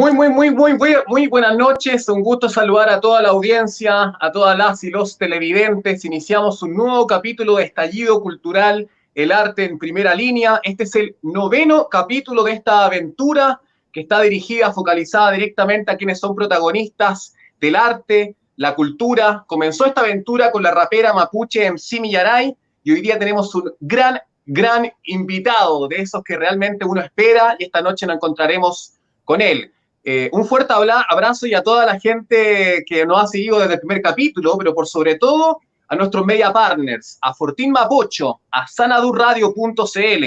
[0.00, 0.78] Muy, muy, muy, muy,
[1.08, 2.08] muy, buenas noches.
[2.08, 6.06] Un gusto saludar a toda la audiencia, a todas las y los televidentes.
[6.06, 10.58] Iniciamos un nuevo capítulo de Estallido Cultural, el arte en primera línea.
[10.62, 13.60] Este es el noveno capítulo de esta aventura
[13.92, 19.44] que está dirigida, focalizada directamente a quienes son protagonistas del arte, la cultura.
[19.46, 24.18] Comenzó esta aventura con la rapera mapuche MC Millaray y hoy día tenemos un gran,
[24.46, 28.94] gran invitado de esos que realmente uno espera y esta noche nos encontraremos
[29.26, 29.70] con él.
[30.02, 33.80] Eh, un fuerte abrazo y a toda la gente que nos ha seguido desde el
[33.80, 40.24] primer capítulo, pero por sobre todo a nuestros media partners, a Fortín Mapocho, a sanadurradio.cl,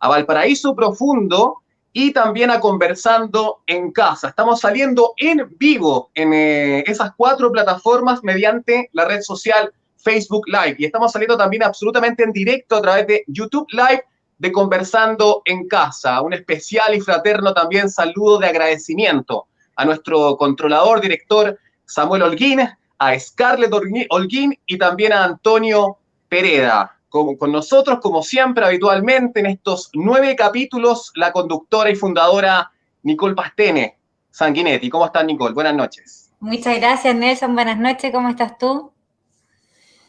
[0.00, 1.58] a Valparaíso Profundo
[1.92, 4.28] y también a Conversando en Casa.
[4.28, 10.76] Estamos saliendo en vivo en eh, esas cuatro plataformas mediante la red social Facebook Live
[10.78, 14.04] y estamos saliendo también absolutamente en directo a través de YouTube Live
[14.42, 16.20] de Conversando en Casa.
[16.20, 22.58] Un especial y fraterno también saludo de agradecimiento a nuestro controlador, director Samuel Holguín,
[22.98, 23.72] a Scarlett
[24.10, 25.96] Holguín y también a Antonio
[26.28, 26.98] Pereda.
[27.08, 32.72] Con, con, nosotros, como siempre, habitualmente, en estos nueve capítulos, la conductora y fundadora
[33.04, 33.96] Nicole Pastene
[34.32, 34.90] Sanguinetti.
[34.90, 35.54] ¿Cómo estás, Nicole?
[35.54, 36.32] Buenas noches.
[36.40, 37.54] Muchas gracias, Nelson.
[37.54, 38.10] Buenas noches.
[38.10, 38.90] ¿Cómo estás tú?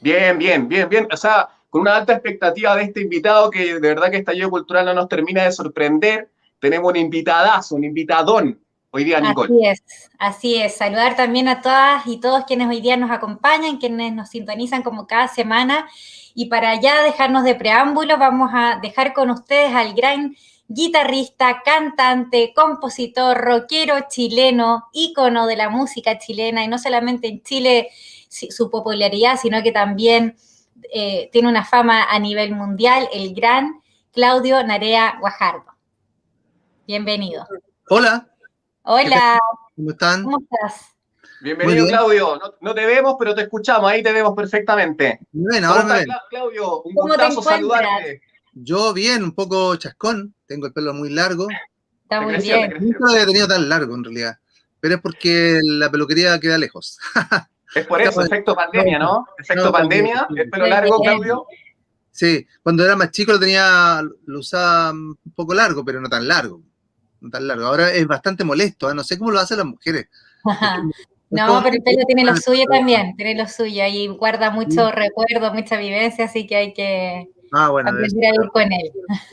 [0.02, 1.08] Bien, bien, bien, bien.
[1.14, 4.86] O sea, con una alta expectativa de este invitado que de verdad que Estallido Cultural
[4.86, 6.30] no nos termina de sorprender.
[6.60, 8.62] Tenemos un invitadazo, un invitadón
[8.92, 9.52] hoy día, Nicole.
[9.52, 9.84] Así es,
[10.20, 10.76] así es.
[10.76, 15.08] Saludar también a todas y todos quienes hoy día nos acompañan, quienes nos sintonizan como
[15.08, 15.88] cada semana.
[16.36, 20.36] Y para ya dejarnos de preámbulo, vamos a dejar con ustedes al gran
[20.68, 27.90] guitarrista, cantante, compositor, rockero chileno, ícono de la música chilena, y no solamente en Chile
[28.30, 30.36] su popularidad, sino que también
[30.92, 35.66] eh, tiene una fama a nivel mundial, el gran Claudio Narea Guajardo.
[36.88, 37.48] Bienvenido.
[37.90, 38.28] Hola.
[38.84, 39.40] Hola.
[39.76, 40.24] ¿Cómo están?
[40.24, 40.94] ¿Cómo estás?
[41.42, 42.40] Bienvenido, Claudio.
[42.62, 43.90] No, te vemos, pero te escuchamos.
[43.90, 45.20] Ahí te vemos perfectamente.
[45.32, 46.08] Bien, ahora me ven.
[46.30, 48.22] Claudio, un gustazo saludarte.
[48.54, 50.36] Yo bien, un poco chascón.
[50.46, 51.48] Tengo el pelo muy largo.
[52.04, 52.74] Está muy bien.
[52.80, 54.38] Nunca lo había tenido tan largo, en realidad.
[54.80, 57.00] Pero es porque la peluquería queda lejos.
[57.76, 59.26] Es por eso, efecto pandemia, ¿no?
[59.38, 61.46] Efecto pandemia, el pelo largo, Claudio.
[62.12, 66.28] Sí, cuando era más chico lo tenía, lo usaba un poco largo, pero no tan
[66.28, 66.62] largo.
[67.20, 67.66] No tan largo.
[67.66, 68.94] Ahora es bastante molesto, ¿eh?
[68.94, 70.08] no sé cómo lo hacen las mujeres.
[71.32, 75.52] no, pero el pelo tiene lo suyo también, tiene lo suyo y guarda mucho recuerdo,
[75.54, 78.92] mucha vivencia, así que hay que ah, bueno, aprender a ir con él.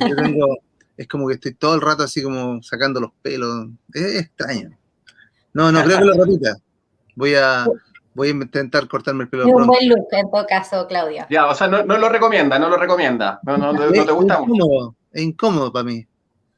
[0.08, 0.58] Yo tengo,
[0.96, 3.68] es como que estoy todo el rato así como sacando los pelos.
[3.92, 4.70] Es extraño.
[5.52, 6.56] No, no creo que lo repita.
[7.14, 7.66] Voy a,
[8.14, 9.46] Voy a intentar cortarme el pelo.
[9.46, 11.26] un buen look en todo caso, Claudia.
[11.30, 13.40] Ya, o sea, no, lo recomienda, no lo recomienda.
[13.44, 14.94] No, no, no, te gusta mucho.
[15.12, 16.06] Es incómodo para mí.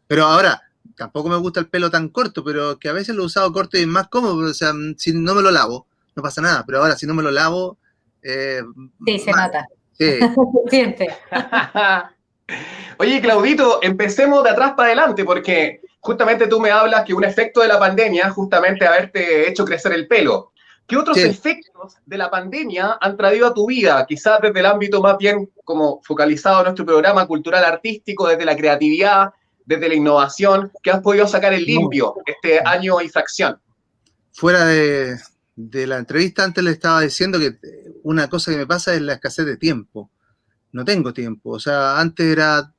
[0.07, 0.63] Pero ahora,
[0.97, 3.77] tampoco me gusta el pelo tan corto, pero que a veces lo he usado corto
[3.77, 4.37] y es más cómodo.
[4.51, 6.65] O sea, si no me lo lavo, no pasa nada.
[6.67, 7.79] Pero ahora, si no me lo lavo.
[8.23, 8.63] Eh,
[9.07, 9.67] sí, se nota.
[9.93, 10.19] Sí.
[10.71, 11.09] Siente.
[12.99, 17.61] Oye, Claudito, empecemos de atrás para adelante, porque justamente tú me hablas que un efecto
[17.61, 20.52] de la pandemia, justamente haberte hecho crecer el pelo.
[20.87, 24.05] ¿Qué otros efectos de la pandemia han traído a tu vida?
[24.07, 28.57] Quizás desde el ámbito más bien como focalizado en nuestro programa cultural artístico, desde la
[28.57, 29.31] creatividad,
[29.65, 33.59] desde la innovación, que has podido sacar el limpio este año y fracción.
[34.33, 35.19] Fuera de,
[35.57, 37.59] la entrevista, antes le estaba diciendo que
[38.03, 40.11] una cosa que me pasa es la escasez de tiempo.
[40.73, 41.51] No tengo tiempo.
[41.51, 42.73] O sea, antes era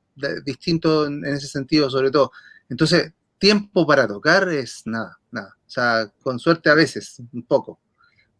[0.44, 2.32] distinto en ese sentido, sobre todo.
[2.68, 5.56] Entonces, tiempo para tocar es nada, nada.
[5.66, 7.80] O sea, con suerte a veces, un poco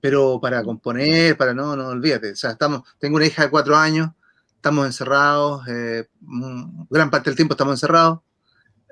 [0.05, 2.33] pero para componer, para no, no olvídate.
[2.33, 4.11] O sea, estamos, tengo una hija de cuatro años,
[4.55, 6.11] estamos encerrados, eh,
[6.91, 8.21] gran parte del tiempo estamos encerrados.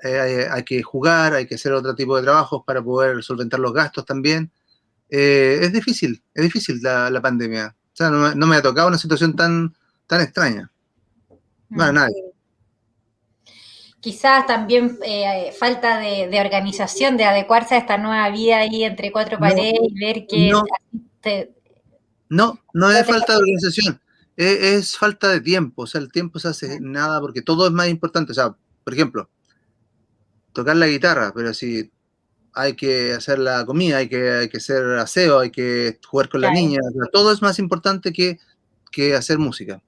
[0.03, 3.73] Eh, hay, que jugar, hay que hacer otro tipo de trabajos para poder solventar los
[3.73, 4.51] gastos también.
[5.07, 7.75] Eh, es difícil, es difícil la, pandemia.
[7.77, 9.71] O sea, no, me ha tocado una situación tan,
[10.07, 10.71] tan extraña.
[11.69, 12.32] Bueno, nadie
[14.03, 19.39] quizás también eh, falta de, organización, de adecuarse a esta nueva vida ahí entre cuatro
[19.39, 20.51] paredes y ver que...
[22.27, 24.01] No, no, es falta de organización,
[24.35, 27.87] es, falta de tiempo, o sea, el tiempo se hace nada porque todo es más
[27.87, 28.53] importante, o sea,
[28.83, 29.29] por ejemplo,
[30.51, 31.89] tocar la guitarra, pero si
[32.53, 36.41] hay que hacer la comida, hay que, hay que hacer aseo, hay que jugar con
[36.41, 36.79] la niña,
[37.13, 38.37] todo es más importante que,
[38.91, 39.81] que hacer música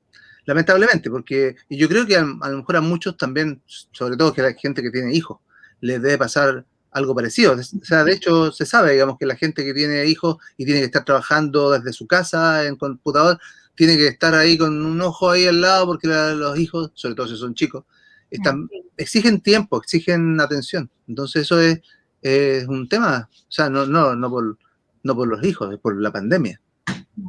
[0.46, 4.42] lamentablemente, porque y yo creo que a, lo mejor a muchos también, sobre todo que
[4.42, 5.40] la gente que tiene hijos,
[5.82, 7.54] les debe pasar algo parecido.
[7.54, 10.80] O sea, de hecho, se sabe, digamos, que la gente que tiene hijos y tiene
[10.80, 13.38] que estar trabajando desde su casa en computador,
[13.76, 17.28] tiene que estar ahí con un ojo ahí al lado, porque los hijos, sobre todo
[17.28, 17.84] si son chicos,
[18.30, 20.90] están, exigen tiempo, exigen atención.
[21.08, 21.82] Entonces eso es,
[22.22, 24.58] es un tema, o sea, no, no, no, por,
[25.04, 26.62] no por los hijos, es por la pandemia.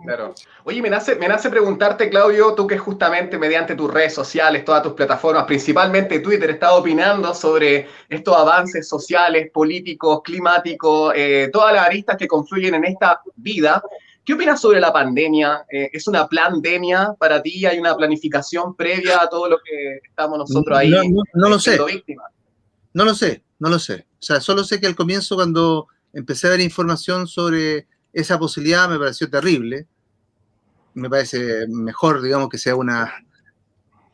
[0.05, 0.35] Claro.
[0.65, 4.83] Oye, me nace, me nace preguntarte, Claudio, tú que justamente mediante tus redes sociales, todas
[4.83, 11.87] tus plataformas, principalmente Twitter, estás opinando sobre estos avances sociales, políticos, climáticos, eh, todas las
[11.87, 13.81] aristas que confluyen en esta vida.
[14.25, 15.65] ¿Qué opinas sobre la pandemia?
[15.71, 17.65] Eh, ¿Es una pandemia para ti?
[17.65, 20.91] ¿Hay una planificación previa a todo lo que estamos nosotros ahí?
[20.91, 21.79] No, no lo sé.
[22.93, 24.06] No lo sé, no lo sé.
[24.19, 27.87] O sea, solo sé que al comienzo cuando empecé a ver información sobre
[28.17, 29.87] esa posibilidad me pareció terrible.
[30.95, 33.13] Me parece mejor, digamos, que sea una,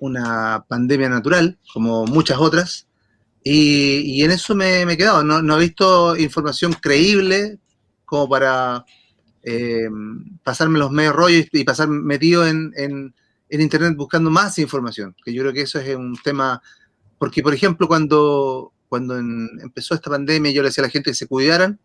[0.01, 2.89] una pandemia natural, como muchas otras.
[3.45, 5.23] Y, en eso me, he quedado.
[5.23, 7.61] No, he visto información creíble
[8.05, 8.85] como para
[9.45, 9.89] eh,
[10.43, 13.15] pasarme los medios rollos y pasar metido en, en,
[13.51, 15.15] Internet buscando más información.
[15.25, 16.61] Que yo creo que eso es un tema.
[17.19, 21.15] Porque, por ejemplo, cuando, cuando empezó esta pandemia, yo le decía a la gente que
[21.15, 21.79] se cuidaran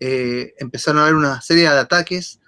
[0.00, 2.40] eh, empezaron a haber una serie de ataques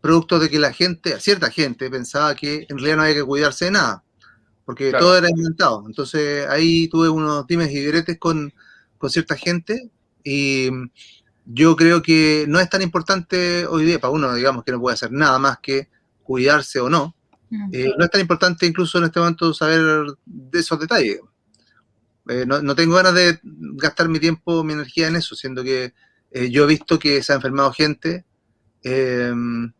[0.00, 3.66] producto de que la gente, cierta gente, pensaba que en realidad no había que cuidarse
[3.66, 4.04] de nada,
[4.64, 5.82] porque todo era inventado.
[5.86, 8.52] Entonces ahí tuve unos dimes y diretes con,
[8.98, 9.90] con cierta gente
[10.22, 10.70] y
[11.44, 14.94] yo creo que no es tan importante hoy día, para uno, digamos, que no puede
[14.94, 15.88] hacer nada más que
[16.22, 17.14] cuidarse o no.
[17.72, 19.80] Eh, no es tan importante incluso en este momento saber
[20.24, 21.20] de esos detalles.
[22.28, 25.94] Eh, no, no, tengo ganas de gastar mi tiempo, mi energía en eso, siendo que
[26.30, 28.24] eh, yo he visto que se ha enfermado gente,
[28.82, 29.72] em,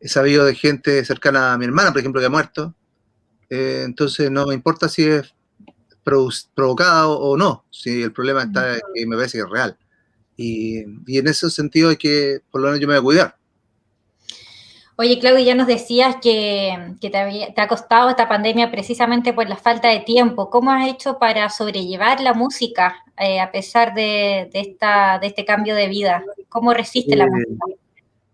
[0.00, 2.74] he sabido de gente cercana a mi hermana, por ejemplo, que ha muerto.
[3.48, 5.34] Eh, entonces no me importa si es
[6.54, 9.78] provocado o no, si el problema está que me parece que es real.
[10.36, 13.35] Y, en ese sentido hay que, por lo menos yo me voy a cuidar.
[14.98, 19.88] Oye, Claudio, ya nos decías que, te, ha costado esta pandemia precisamente por la falta
[19.88, 20.48] de tiempo.
[20.48, 25.74] ¿Cómo has hecho para sobrellevar la música eh, a pesar de, esta, de este cambio
[25.74, 26.24] de vida?
[26.48, 27.66] ¿Cómo resiste la eh, música?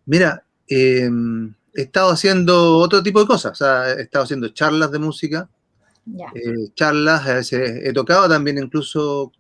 [0.07, 3.53] Mira, em, he estado haciendo otro tipo de cosas.
[3.53, 5.49] O sea, he estado haciendo charlas de música,
[6.17, 9.33] eh, charlas, a veces he tocado también incluso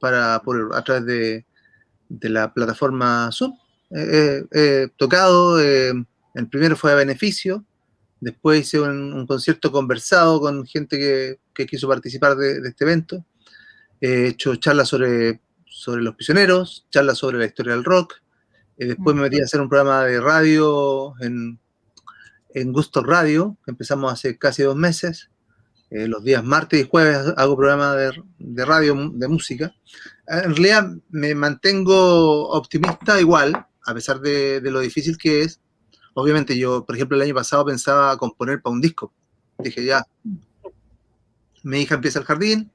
[0.00, 1.44] para, por, a través de,
[2.28, 3.56] la plataforma Zoom.
[3.92, 5.58] he tocado
[6.36, 7.64] el primero fue a beneficio,
[8.20, 10.98] después hice un, concierto conversado con gente
[11.54, 13.24] que, quiso participar de, este evento.
[14.02, 18.16] He hecho charlas sobre, sobre los prisioneros, charlas sobre la historia del rock.
[18.76, 21.58] Eh, después me metí a hacer un programa de radio en,
[22.50, 25.30] en Gusto Radio, que empezamos hace casi dos meses.
[25.88, 29.74] Eh, los días martes y jueves hago programa de, de, radio de música.
[30.26, 35.60] En realidad me mantengo optimista igual, a pesar de, de, lo difícil que es,
[36.16, 39.12] obviamente yo, por ejemplo, el año pasado pensaba componer para un disco.
[39.58, 40.02] Dije, ya,
[41.62, 42.70] mi hija empieza el jardín,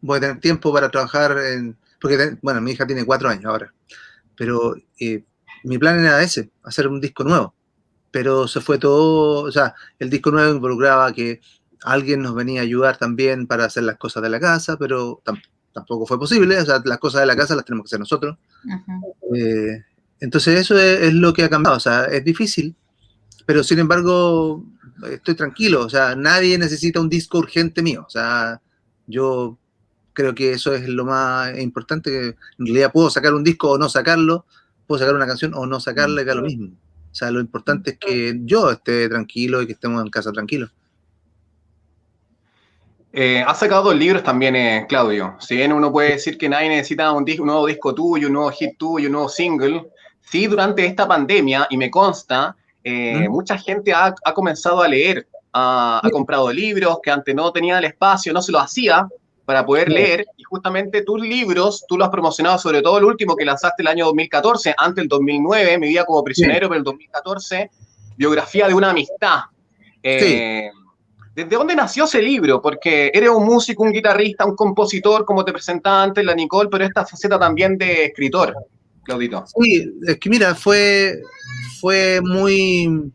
[0.00, 1.76] voy a tener tiempo para trabajar en...
[2.00, 3.72] Porque, bueno, mi hija tiene cuatro años ahora,
[4.36, 5.24] pero eh,
[5.62, 7.54] mi plan era ese, hacer un disco nuevo.
[8.10, 11.40] Pero se fue todo, o sea, el disco nuevo involucraba que
[11.84, 15.22] alguien nos venía a ayudar también para hacer las cosas de la casa, pero
[15.72, 18.36] tampoco fue posible, o sea, las cosas de la casa las tenemos que hacer nosotros.
[19.36, 19.84] Eh,
[20.20, 22.74] entonces eso es, lo que ha cambiado, o sea, es difícil,
[23.46, 24.64] pero sin embargo
[25.10, 28.60] estoy tranquilo, o sea, nadie necesita un disco urgente mío, o sea,
[29.06, 29.58] yo
[30.12, 32.26] creo que eso es lo más importante, que
[32.58, 34.44] en realidad puedo sacar un disco o no sacarlo,
[34.86, 36.72] puedo sacar una canción o no sacarla, que es lo mismo.
[37.10, 40.70] O sea, lo importante es que yo esté tranquilo y que estemos en casa tranquilos.
[43.12, 45.36] Eh, has sacado dos libros también, eh, Claudio.
[45.40, 48.50] Si bien uno puede decir que nadie necesita un, un, nuevo disco tuyo, un nuevo
[48.52, 49.90] hit tuyo, un nuevo single,
[50.30, 56.00] sí, durante esta pandemia, y me consta, eh, mucha gente ha, comenzado a leer, ha,
[56.12, 59.08] comprado libros que antes no tenía el espacio, no se lo hacía
[59.44, 63.34] para poder leer, y justamente tus libros, tú los has promocionado, sobre todo el último
[63.34, 67.70] que lanzaste el año 2014, antes del 2009, Mi vida como prisionero, pero el 2014,
[68.16, 69.40] Biografía de una amistad.
[70.02, 70.70] Eh,
[71.34, 72.62] ¿Desde dónde nació ese libro?
[72.62, 76.84] Porque eres un músico, un guitarrista, un compositor, como te presentaba antes la Nicole, pero
[76.84, 78.54] esta faceta también de escritor.
[79.60, 81.20] Sí, es que mira, fue,
[81.80, 83.12] fue muy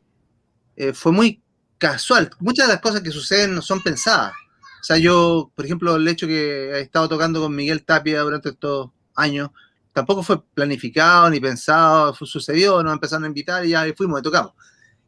[0.75, 1.41] eh, fue muy
[1.77, 2.29] casual.
[2.39, 4.33] Muchas de las cosas que suceden no son pensadas.
[4.81, 8.49] O sea, yo, por ejemplo, el hecho que he estado tocando con Miguel Tapia durante
[8.49, 9.49] estos años,
[9.93, 14.53] tampoco fue planificado ni pensado, sucedió, nos empezaron a invitar y ya fuimos y tocamos.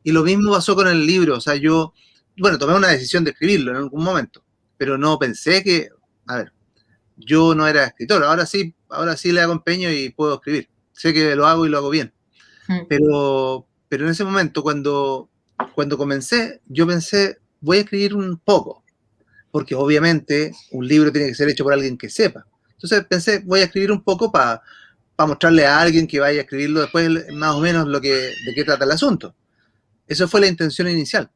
[0.03, 1.94] Y lo mismo pasó con el libro, o sea, yo,
[2.38, 4.44] bueno, tomé una decisión de escribirlo en algún momento,
[4.77, 5.89] pero no pensé que,
[6.27, 6.53] a ver,
[7.17, 10.70] yo no era escritor, ahora sí, ahora sí le hago empeño y puedo escribir.
[10.98, 12.12] Sé que lo hago y lo hago bien.
[12.68, 12.88] Mm.
[12.89, 15.30] Pero, pero en ese momento, cuando,
[15.75, 18.84] cuando comencé, yo pensé, voy a escribir un poco,
[19.51, 22.46] porque obviamente un libro tiene que ser hecho por alguien que sepa.
[22.72, 24.62] Entonces pensé, voy a escribir un poco para
[25.20, 28.63] mostrarle a alguien que vaya a escribirlo después más o menos lo que, de qué
[28.63, 29.36] trata el asunto.
[30.08, 31.30] Esa fue la intención inicial.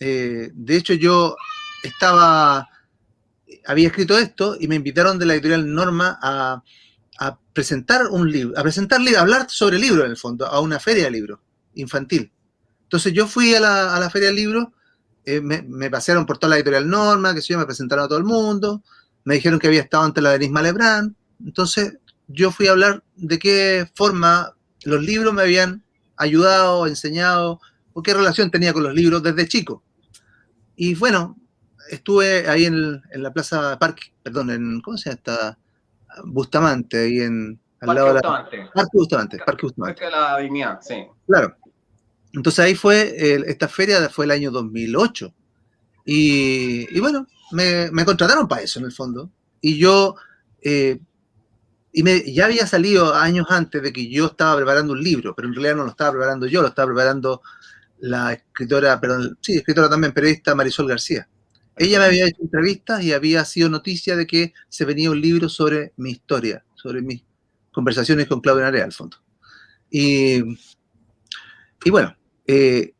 [0.00, 1.36] Eh, de hecho, yo
[1.82, 2.68] estaba,
[3.66, 6.62] había escrito esto y me invitaron de la editorial Norma a,
[7.52, 11.04] presentar un libro, a presentar, a hablar sobre libros en el fondo, a una feria
[11.04, 11.40] de libros
[11.74, 12.32] infantil.
[12.82, 14.68] Entonces yo fui a la, feria de libros,
[15.24, 18.24] eh, me, pasearon por toda la editorial Norma, que yo, me presentaron a todo el
[18.24, 18.82] mundo,
[19.24, 23.38] me dijeron que había estado ante la Denise Malebrán, entonces yo fui a hablar de
[23.38, 24.54] qué forma
[24.84, 25.82] los libros me habían
[26.16, 27.60] ayudado, enseñado,
[27.92, 29.82] o qué relación tenía con los libros desde chico.
[30.76, 31.36] Y bueno,
[31.90, 35.58] estuve ahí en, la Plaza Parque, perdón, en, ¿cómo se llama esta?
[36.24, 37.60] Bustamante, ahí en...
[37.80, 38.56] Al Parque lado Bustamante.
[38.56, 40.04] De Parque Bustamante, Parque Bustamante.
[40.04, 41.06] de la Dignidad, sí.
[41.26, 41.56] Claro.
[42.32, 43.14] Entonces ahí fue,
[43.46, 45.32] esta feria fue el año 2008.
[46.04, 49.30] Y, y bueno, me, me, contrataron para eso en el fondo.
[49.60, 50.16] Y yo,
[50.62, 51.00] eh,
[51.92, 55.48] y me, ya había salido años antes de que yo estaba preparando un libro, pero
[55.48, 57.40] en realidad no lo estaba preparando yo, lo estaba preparando
[58.00, 61.28] la escritora, perdón, sí, escritora también, periodista Marisol García.
[61.76, 65.48] Ella me había hecho entrevistas y había sido noticia de que se venía un libro
[65.48, 67.22] sobre mi historia, sobre mis
[67.72, 69.16] conversaciones con Claudia Narea, al fondo.
[69.90, 70.40] Y,
[71.90, 72.16] bueno,
[72.46, 72.94] eh,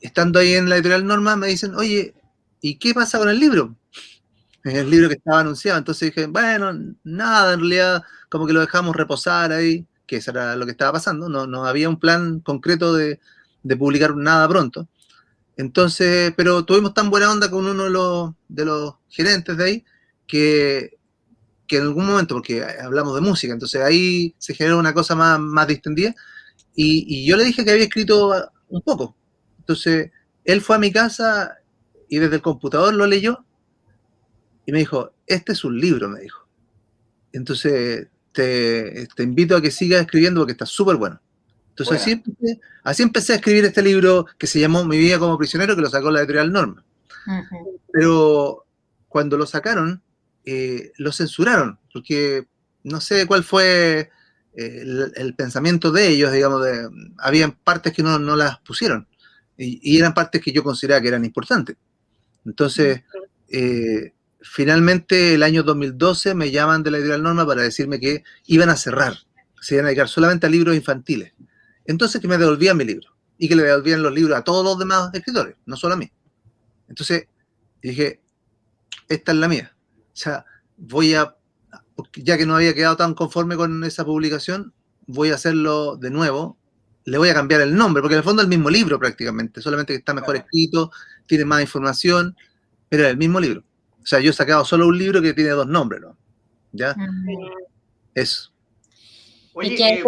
[0.00, 2.14] estando ahí en la editorial Norma, me dicen, oye,
[2.60, 3.76] ¿y qué pasa con el libro?
[4.64, 5.78] El libro que estaba anunciado.
[5.78, 6.72] Entonces dije, bueno,
[7.02, 10.92] nada, en realidad, como que lo dejamos reposar ahí, que eso era lo que estaba
[10.92, 11.30] pasando.
[11.30, 13.18] No, no había un plan concreto de
[13.78, 14.86] publicar nada pronto.
[15.60, 19.84] Entonces, pero tuvimos tan buena onda con uno de los, de los gerentes de ahí
[20.26, 20.98] que,
[21.66, 25.38] que, en algún momento, porque hablamos de música, entonces ahí se generó una cosa más,
[25.38, 26.14] más distendida
[26.74, 28.32] y, yo le dije que había escrito
[28.68, 29.14] un poco.
[29.58, 30.10] Entonces,
[30.46, 31.58] él fue a mi casa
[32.08, 33.44] y desde el computador lo leyó
[34.64, 36.48] y me dijo, este es un libro, me dijo.
[37.32, 41.20] Entonces, te, te invito a que sigas escribiendo porque está súper bueno.
[41.80, 45.82] Entonces así empecé, a escribir este libro que se llamó Mi vida como prisionero, que
[45.82, 46.84] lo sacó la editorial Norma.
[47.92, 48.66] Pero
[49.08, 50.02] cuando lo sacaron,
[50.44, 52.46] eh, lo censuraron, porque
[52.84, 54.10] no sé cuál fue
[54.54, 54.84] eh,
[55.16, 59.06] el, pensamiento de ellos, digamos, de, habían partes que no, las pusieron,
[59.56, 61.76] y, eran partes que yo consideraba que eran importantes.
[62.46, 63.02] Entonces,
[63.48, 68.70] eh, finalmente el año 2012 me llaman de la editorial Norma para decirme que iban
[68.70, 69.18] a cerrar,
[69.60, 71.32] se iban a dedicar solamente a libros infantiles.
[71.90, 74.78] Entonces que me devolvían mi libro y que le devolvían los libros a todos los
[74.78, 76.08] demás escritores, no solo a mí.
[76.88, 77.26] Entonces
[77.82, 78.20] dije,
[79.08, 79.74] esta es la mía.
[79.98, 80.44] O sea,
[80.76, 81.34] voy a,
[82.14, 84.72] ya que no había quedado tan conforme con esa publicación,
[85.08, 86.56] voy a hacerlo de nuevo.
[87.06, 89.60] Le voy a cambiar el nombre, porque en el fondo es el mismo libro prácticamente,
[89.60, 90.92] solamente que está mejor escrito,
[91.26, 92.36] tiene más información,
[92.88, 93.64] pero es el mismo libro.
[94.00, 96.16] O sea, yo he sacado solo un libro que tiene dos nombres, ¿no?
[96.70, 96.94] ¿Ya?
[98.14, 98.49] Eso
[99.62, 100.02] y que hay eh,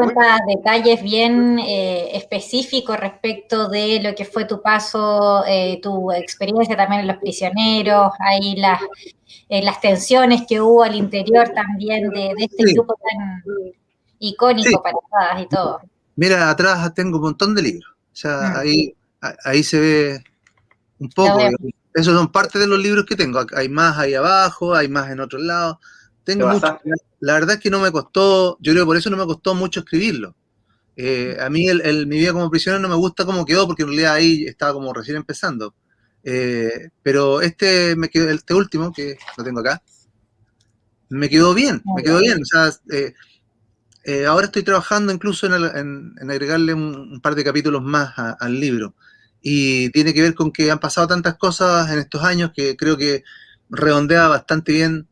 [0.57, 7.03] detalles bien eh, específicos respecto de lo que fue tu paso, eh, tu experiencia también
[7.03, 8.81] en los prisioneros, ahí las,
[9.49, 13.43] las tensiones que hubo al interior también de, este grupo tan
[14.21, 15.81] icónico para todas y todo.
[16.17, 17.91] Mira, atrás tengo un montón de libros.
[17.91, 18.57] O sea, mm.
[18.59, 18.95] ahí,
[19.45, 20.25] ahí se ve
[20.99, 21.41] un poco.
[21.95, 23.45] Esos son parte de los libros que tengo.
[23.55, 25.79] Hay más ahí abajo, hay más en otros lados.
[26.25, 26.81] Tengo mucho,
[27.21, 29.55] la verdad es que no me costó, yo creo que por eso no me costó
[29.55, 30.35] mucho escribirlo.
[30.97, 33.89] Eh, a mí el, mi vida como prisionero no me gusta cómo quedó, porque en
[33.89, 35.75] realidad ahí estaba como recién empezando.
[36.25, 39.83] Eh, pero este, me quedó, este último, que lo tengo acá,
[41.09, 42.41] me quedó bien, me quedó bien.
[42.43, 42.71] O sea,
[44.05, 48.95] eh, ahora estoy trabajando incluso en, agregarle un, par de capítulos más al libro.
[49.41, 52.97] Y tiene que ver con que han pasado tantas cosas en estos años que creo
[52.97, 53.25] que
[53.71, 55.09] redondea bastante bien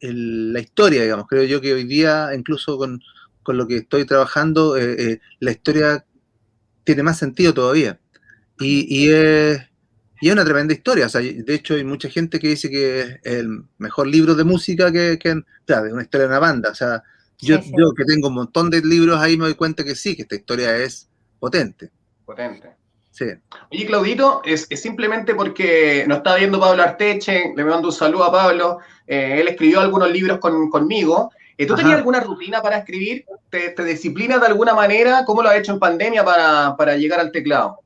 [0.00, 1.26] la historia, digamos.
[1.28, 3.00] Creo yo que hoy día, incluso con,
[3.46, 6.06] lo que estoy trabajando, eh, eh, la historia
[6.84, 7.98] tiene más sentido todavía.
[8.60, 9.60] Y, y, es,
[10.22, 11.08] una tremenda historia.
[11.08, 15.18] de hecho, hay mucha gente que dice que es el mejor libro de música que,
[15.18, 15.34] que
[15.66, 16.70] de una historia de una banda.
[16.70, 17.02] O sea,
[17.38, 20.22] yo, yo que tengo un montón de libros ahí me doy cuenta que sí, que
[20.22, 21.90] esta historia es potente.
[22.24, 22.79] Potente.
[23.20, 23.26] Sí.
[23.70, 28.32] Oye, Claudito, es, simplemente porque nos está viendo Pablo Arteche, le mando un saludo a
[28.32, 31.30] Pablo, eh, él escribió algunos libros conmigo.
[31.58, 33.26] Eh, ¿Tú tenías alguna rutina para escribir?
[33.50, 35.26] ¿Te, disciplinas de alguna manera?
[35.26, 37.80] ¿Cómo lo has hecho en pandemia para, llegar al teclado?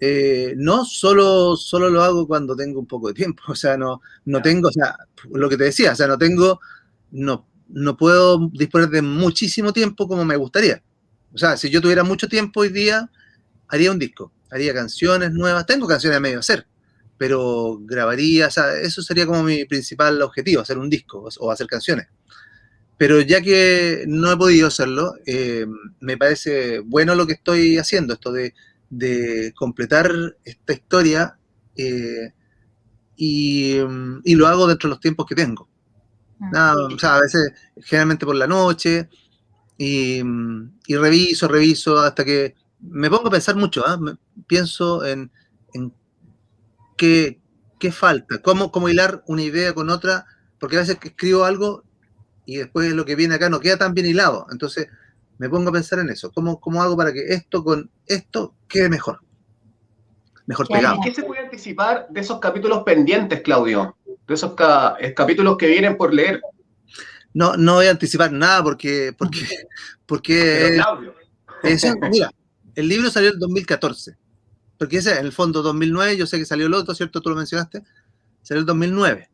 [0.00, 4.00] Eh, no, solo, solo lo hago cuando tengo un poco de tiempo, o sea, no,
[4.24, 4.96] no tengo, o sea,
[5.30, 6.58] lo que te decía, o sea, no tengo,
[7.12, 10.82] no, no puedo disponer de muchísimo tiempo como me gustaría.
[11.32, 13.08] O sea, si yo tuviera mucho tiempo hoy día,
[13.68, 15.66] haría un disco haría canciones nuevas.
[15.66, 16.66] Tengo canciones a medio hacer,
[17.18, 21.66] pero grabaría, o sea, eso sería como mi principal objetivo, hacer un disco o hacer
[21.66, 22.06] canciones.
[22.98, 25.66] pero ya que no he podido hacerlo, eh,
[26.00, 28.54] me parece bueno lo que estoy haciendo, esto de,
[29.56, 31.38] completar esta historia
[31.76, 32.32] eh,
[33.16, 33.78] y,
[34.26, 35.68] lo hago dentro de los tiempos que tengo.
[36.54, 39.08] Ah, o sea, a veces, generalmente por la noche,
[39.78, 40.22] y,
[40.88, 43.98] reviso, reviso, hasta que me pongo a pensar mucho, ¿ah?
[44.46, 45.30] pienso en,
[46.96, 47.38] qué,
[47.90, 50.26] falta, cómo, cómo hilar una idea con otra,
[50.58, 51.82] porque a veces escribo algo
[52.46, 54.46] y después lo que viene acá no queda tan bien hilado.
[54.50, 54.88] Entonces
[55.38, 56.30] me pongo a pensar en eso.
[56.32, 59.20] ¿Cómo, cómo hago para que esto con esto quede mejor?
[60.46, 60.98] Mejor pegado.
[61.02, 63.96] ¿Qué se puede anticipar de esos capítulos pendientes, Claudio?
[64.26, 64.54] De esos
[65.00, 66.40] eh, capítulos que vienen por leer.
[67.34, 69.46] No, no voy a anticipar nada porque, porque,
[70.06, 71.14] porque Claudio.
[72.10, 72.30] mira,
[72.74, 74.16] el libro salió en 2014.
[74.78, 77.20] Porque ese, en el fondo, 2009, yo sé que salió el otro, ¿cierto?
[77.20, 77.82] Tú lo mencionaste.
[78.42, 79.30] Salió el 2009.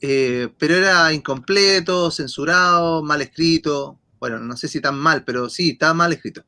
[0.00, 3.98] Eh, pero era incompleto, censurado, mal escrito.
[4.18, 6.44] Bueno, no sé si tan mal, pero sí, estaba mal escrito.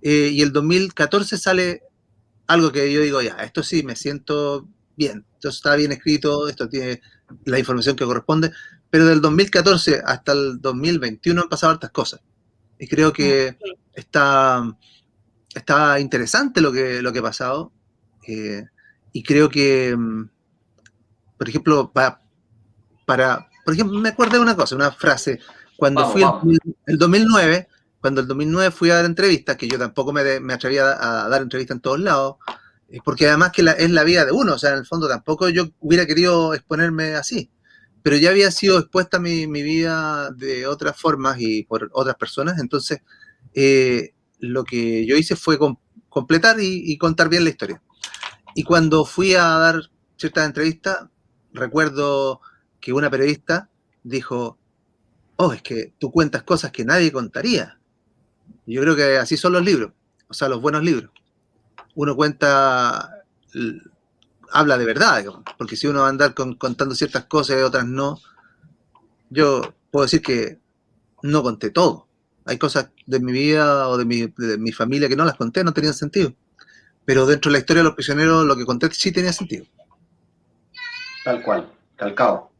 [0.00, 1.82] Eh, y el 2014 sale
[2.46, 6.68] algo que yo digo, ya, esto sí, me siento bien, esto está bien escrito, esto
[6.68, 7.00] tiene
[7.44, 8.52] la información que corresponde,
[8.88, 12.20] pero del 2014 hasta el 2021 han pasado hartas cosas.
[12.78, 13.56] Y creo que
[13.94, 14.76] está,
[15.56, 17.72] está interesante lo que, lo que ha pasado.
[18.26, 18.64] Eh,
[19.12, 20.28] y creo que, mm,
[21.38, 22.20] por ejemplo, para,
[23.06, 25.40] para, por ejemplo, me acuerdo de una cosa, una frase,
[25.76, 26.22] cuando fui
[26.86, 27.68] El, 2009,
[28.00, 31.42] cuando el 2009 fui a dar entrevistas, que yo tampoco me, me atrevía a, dar
[31.42, 32.36] entrevistas en todos lados,
[32.88, 35.48] eh, porque además que es la vida de uno, o sea, en el fondo tampoco
[35.48, 37.50] yo hubiera querido exponerme así,
[38.02, 42.58] pero ya había sido expuesta mi, mi vida de otras formas y por otras personas,
[42.58, 43.00] entonces
[43.54, 45.58] eh, lo que yo hice fue
[46.08, 47.82] completar y, contar bien la historia.
[48.54, 51.08] Y cuando fui a dar ciertas entrevistas,
[51.52, 52.40] recuerdo
[52.80, 53.68] que una periodista
[54.02, 54.58] dijo,
[55.36, 57.78] oh, es que tú cuentas cosas que nadie contaría.
[58.66, 59.92] yo creo que así son los libros,
[60.28, 61.10] o sea, los buenos libros.
[61.94, 63.24] Uno cuenta,
[64.50, 65.24] habla de verdad,
[65.58, 68.20] porque si uno va a andar contando ciertas cosas y otras no,
[69.30, 70.60] yo puedo decir que
[71.22, 72.05] no conté todo.
[72.46, 75.64] Hay cosas de mi vida o de mi, de mi familia que no las conté,
[75.64, 76.32] no tenían sentido.
[77.04, 79.66] Pero dentro de la historia de los prisioneros, lo que conté sí tenía sentido.
[81.24, 82.50] Tal cual, calcado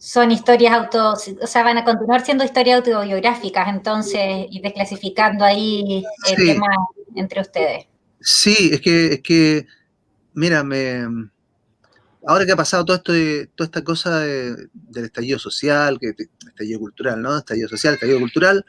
[0.00, 6.02] son historias auto, o sea, van a continuar siendo historias autobiográficas, entonces, y desclasificando ahí
[6.26, 6.68] el tema
[7.14, 7.84] entre ustedes.
[8.18, 9.66] Sí, es que, es que,
[10.32, 11.04] mira, me,
[12.26, 14.70] ahora que ha pasado todo esto, de, toda esta cosa del
[15.04, 16.14] estallido social, que
[16.48, 17.36] estallido cultural, ¿no?
[17.36, 18.64] Estallido social, estallido cultural,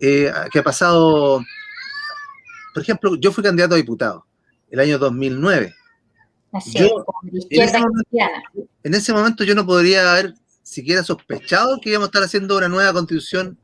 [0.00, 1.42] eh, que ha pasado,
[2.74, 4.26] por ejemplo, yo fui candidato a diputado
[4.70, 5.74] el año 2009.
[6.52, 7.72] Así es,
[8.82, 12.68] en ese momento yo no podría haber siquiera sospechado que íbamos a estar haciendo una
[12.68, 13.58] nueva constitución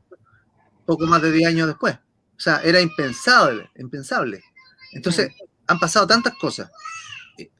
[0.85, 1.95] poco más de 10 años después.
[1.95, 4.43] O sea, era impensable, impensable.
[4.93, 5.29] Entonces,
[5.67, 6.69] han pasado tantas cosas.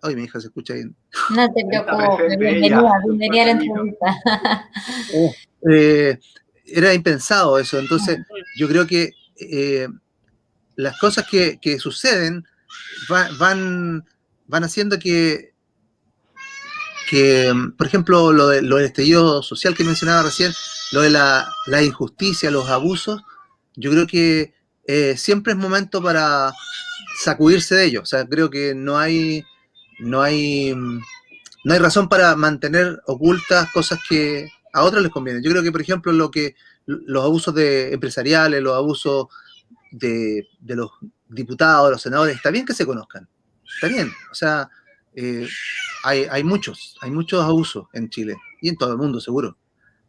[0.02, 0.96] Ay, mi hija se escucha bien.
[1.32, 4.16] No te preocupes, bienvenida, bienvenida a la entrevista.
[5.16, 5.34] Oh,
[5.72, 6.20] eh,
[6.66, 7.80] era impensado eso.
[7.80, 8.20] Entonces,
[8.58, 9.88] yo creo que eh,
[10.76, 12.46] las cosas que, suceden
[13.10, 14.04] van,
[14.48, 15.56] van haciendo que
[17.06, 20.54] que, por ejemplo, lo, de, lo del estallido social que mencionaba recién,
[20.92, 21.48] lo de la,
[21.84, 23.22] injusticia, los abusos,
[23.76, 24.54] yo creo que
[24.88, 26.52] eh, siempre es momento para
[27.24, 28.04] sacudirse de ellos.
[28.04, 29.44] O sea, creo que no hay,
[30.00, 35.42] no hay, no hay razón para mantener ocultas cosas que a otros les convienen.
[35.42, 39.28] Yo creo que, por ejemplo, lo que los abusos de empresariales, los abusos
[39.90, 40.92] de, de los
[41.30, 43.28] diputados, los senadores, está bien que se conozcan.
[43.64, 44.12] Está bien.
[44.30, 44.70] O sea,
[45.16, 45.48] eh,
[46.04, 49.58] hay, muchos, hay muchos abusos en Chile y en todo el mundo seguro.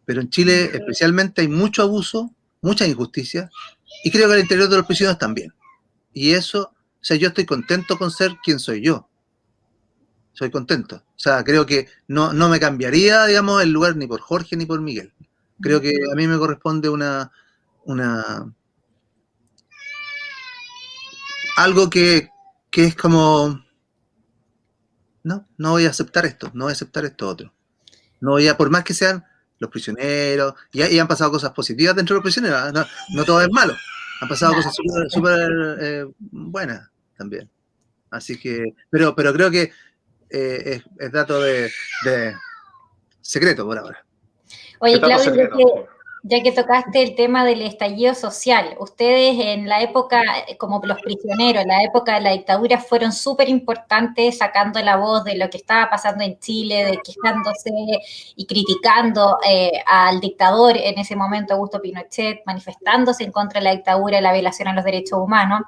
[0.04, 3.48] Pero en Chile especialmente hay mucho abuso, mucha injusticia
[4.02, 5.54] y creo que al interior de los prisioneros también.
[6.12, 9.08] Y eso, o sea, yo estoy contento con ser quien soy yo.
[10.36, 10.96] Soy contento.
[10.96, 14.66] O sea, creo que no, no me cambiaría, digamos, el lugar ni por Jorge ni
[14.66, 15.14] por Miguel.
[15.62, 17.32] Creo que a mí me corresponde una,
[17.84, 18.52] una
[21.56, 22.28] algo que,
[22.70, 23.64] que es como
[25.26, 27.52] no, no voy a aceptar esto, no voy a aceptar esto otro.
[28.20, 29.24] No voy a, por más que sean
[29.58, 32.86] los prisioneros, y, han pasado cosas positivas dentro de los prisioneros, ¿ah?
[33.14, 33.74] no, todo es malo,
[34.20, 34.76] han pasado cosas
[35.08, 37.50] súper eh, buenas también.
[38.08, 39.72] Así que, pero creo que
[40.30, 41.70] eh, es, dato de,
[43.20, 44.04] secreto por ahora.
[44.80, 45.88] Oye, Claudio,
[46.28, 50.20] ya que tocaste el tema del estallido social, ustedes en la época,
[50.58, 55.22] como los prisioneros, en la época de la dictadura, fueron súper importantes sacando la voz
[55.22, 57.70] de lo que estaba pasando en Chile, de quejándose
[58.34, 63.72] y criticando eh, al dictador en ese momento, Augusto Pinochet, manifestándose en contra de la
[63.72, 65.62] dictadura y la violación a los derechos humanos.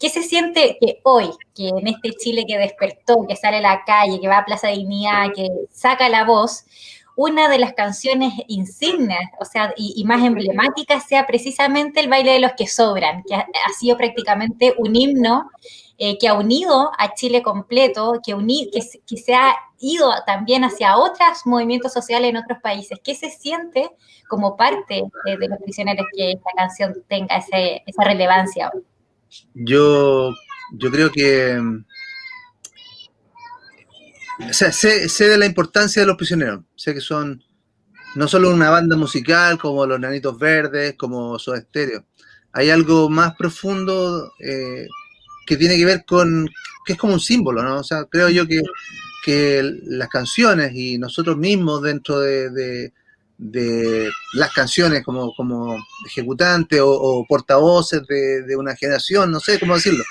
[0.00, 3.84] ¿Qué se siente que hoy, que en este Chile que despertó, que sale a la
[3.84, 6.64] calle, que va a Plaza Dignidad, que saca la voz,
[7.16, 12.40] una de las canciones insignes, o sea, y, más emblemáticas sea precisamente el baile de
[12.40, 13.46] los que sobran, que ha,
[13.78, 15.50] sido prácticamente un himno
[15.96, 18.34] eh, que ha unido a Chile completo, que,
[19.06, 22.98] que, se ha ido también hacia otros movimientos sociales en otros países.
[23.02, 23.90] ¿Qué se siente
[24.28, 28.72] como parte de los prisioneros que esta canción tenga esa relevancia?
[29.54, 30.30] Yo,
[30.72, 31.60] yo creo que
[34.38, 36.60] o sea, sé, de la importancia de los prisioneros.
[36.74, 37.42] Sé que son
[38.16, 42.04] no solo una banda musical como los Nanitos Verdes, como Soda Stereo.
[42.52, 44.86] Hay algo más profundo eh,
[45.46, 46.48] que tiene que ver con,
[46.84, 47.78] que es como un símbolo, ¿no?
[47.78, 48.62] O sea, creo yo que,
[49.24, 52.92] que las canciones y nosotros mismos dentro de,
[54.34, 60.04] las canciones como, como ejecutantes o, portavoces de, una generación, no sé cómo decirlo,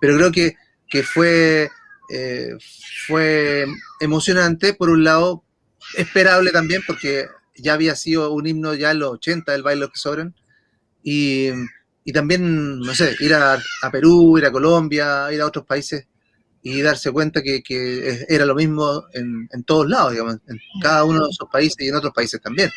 [0.00, 0.56] pero creo que,
[0.88, 1.70] que fue
[2.10, 2.56] eh,
[3.06, 3.66] fue
[4.00, 5.44] emocionante, por un lado,
[5.96, 9.98] esperable también, porque ya había sido un himno ya en los 80 del baile que
[9.98, 10.34] sobran,
[11.02, 11.48] y,
[12.04, 13.58] y, también, no sé, ir a,
[13.90, 16.06] Perú, ir a Colombia, ir a otros países
[16.62, 17.62] y darse cuenta que,
[18.28, 21.88] era lo mismo en, en, todos lados, digamos, en cada uno de esos países y
[21.88, 22.70] en otros países también,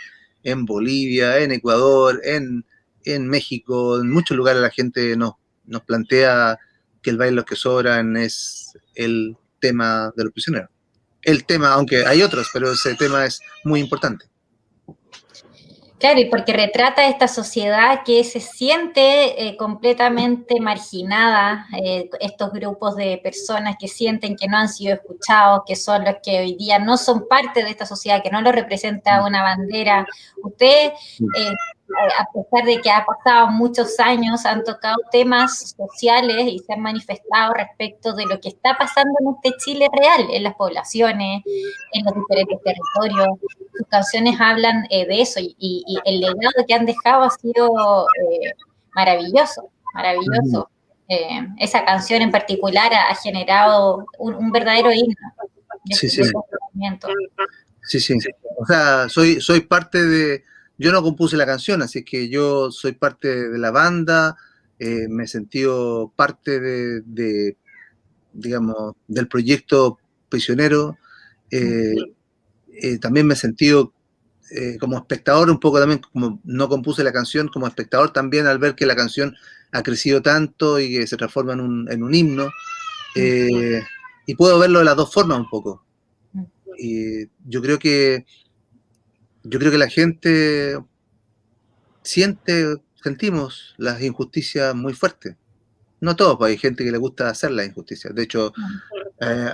[0.43, 2.65] en Bolivia, en Ecuador, en,
[3.04, 5.34] en México, en muchos lugares la gente nos,
[5.65, 6.60] nos plantea
[7.02, 10.69] que el baile los que sobran es el tema de los prisioneros.
[11.21, 14.25] El tema, aunque hay otros, pero ese tema es muy importante.
[16.03, 22.97] Claro, y porque retrata esta sociedad que se siente eh, completamente marginada, eh, estos grupos
[22.97, 26.77] de personas que sienten que no han sido escuchados, que son los que hoy día
[26.77, 30.06] no son parte de esta sociedad, que no lo representa una bandera.
[30.43, 30.91] Usted
[31.38, 31.53] eh,
[32.17, 36.82] a pesar de que ha pasado muchos años, han tocado temas sociales y se han
[36.82, 41.43] manifestado respecto de lo que está pasando en este Chile real, en las poblaciones,
[41.93, 43.39] en los diferentes territorios.
[43.77, 48.53] Sus canciones hablan eh, de eso y, el legado que han dejado ha sido eh,
[48.93, 50.69] maravilloso, maravilloso.
[51.10, 55.15] Eh, esa canción en particular ha, generado un, verdadero himno.
[55.91, 56.23] Sí, sí.
[57.84, 58.29] sí, sí.
[58.58, 60.43] O sea, soy, soy parte de
[60.84, 64.36] yo no compuse la canción, así que yo soy parte de la banda,
[64.80, 67.56] eh, me he sentido parte de,
[68.34, 70.98] digamos, del proyecto Prisionero.
[71.52, 71.96] Eh,
[72.74, 73.93] eh, también me he sentido
[74.80, 78.76] como espectador, un poco también, como no compuse la canción, como espectador también al ver
[78.76, 79.36] que la canción
[79.72, 82.52] ha crecido tanto y que se transforma en un, en un himno.
[83.15, 85.86] y puedo verlo de las dos formas un poco.
[86.78, 88.26] Y yo creo que
[89.43, 90.77] yo creo que la gente
[92.01, 95.36] siente, sentimos las injusticias muy fuertes.
[95.99, 98.13] No todos, pues hay gente que le gusta hacer las injusticias.
[98.13, 98.53] De hecho,
[99.21, 99.49] eh,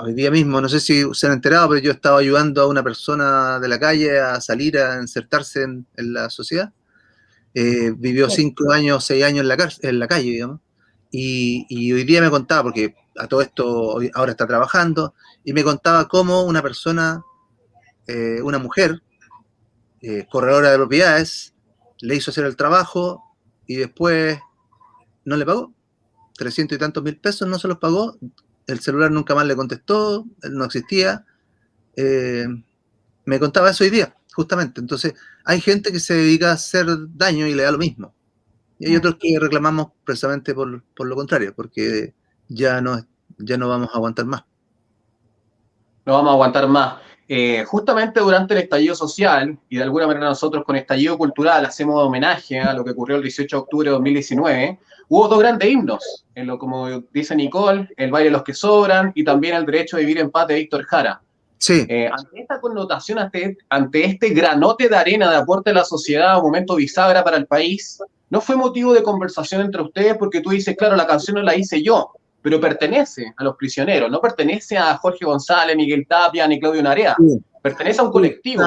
[0.00, 2.82] hoy día mismo, no sé si se han enterado, pero yo estaba ayudando a una
[2.82, 6.72] persona de la calle a salir a insertarse en, la sociedad.
[7.52, 10.60] Eh, vivió cinco años, seis años en la, en la calle, digamos.
[11.10, 15.62] Y, y, hoy día me contaba, porque a todo esto ahora está trabajando, y me
[15.62, 17.22] contaba cómo una persona,
[18.06, 19.02] eh, una mujer,
[20.06, 21.54] eh, corredora de propiedades,
[22.00, 23.24] le hizo hacer el trabajo
[23.66, 24.38] y después
[25.24, 25.72] no le pagó.
[26.36, 28.18] 300 y tantos mil pesos no se los pagó,
[28.66, 31.24] el celular nunca más le contestó, no existía.
[31.96, 32.46] Eh,
[33.24, 34.78] me contaba eso hoy día, justamente.
[34.82, 38.14] Entonces, hay gente que se dedica a hacer daño y le da lo mismo.
[38.78, 42.12] Y hay otros que reclamamos precisamente por, por lo contrario, porque
[42.48, 43.06] ya no,
[43.38, 44.44] ya no vamos a aguantar más.
[46.04, 47.00] No vamos a aguantar más.
[47.26, 52.02] Eh, justamente durante el estallido social, y de alguna manera nosotros con estallido cultural hacemos
[52.02, 56.26] homenaje a lo que ocurrió el 18 de octubre de 2019, hubo dos grandes himnos,
[56.34, 59.96] en lo, como dice Nicole, el baile de los que sobran y también el derecho
[59.96, 61.22] a vivir en paz de Víctor Jara.
[61.56, 61.86] Sí.
[61.88, 66.36] Eh, ante esta connotación, ante, ante este granote de arena de aporte a la sociedad,
[66.36, 70.50] un momento bisagra para el país, no fue motivo de conversación entre ustedes porque tú
[70.50, 72.10] dices, claro, la canción no la hice yo,
[72.44, 77.16] pero pertenece a los prisioneros, no pertenece a Jorge González, Miguel Tapia ni Claudio Narea,
[77.62, 78.64] pertenece a un colectivo.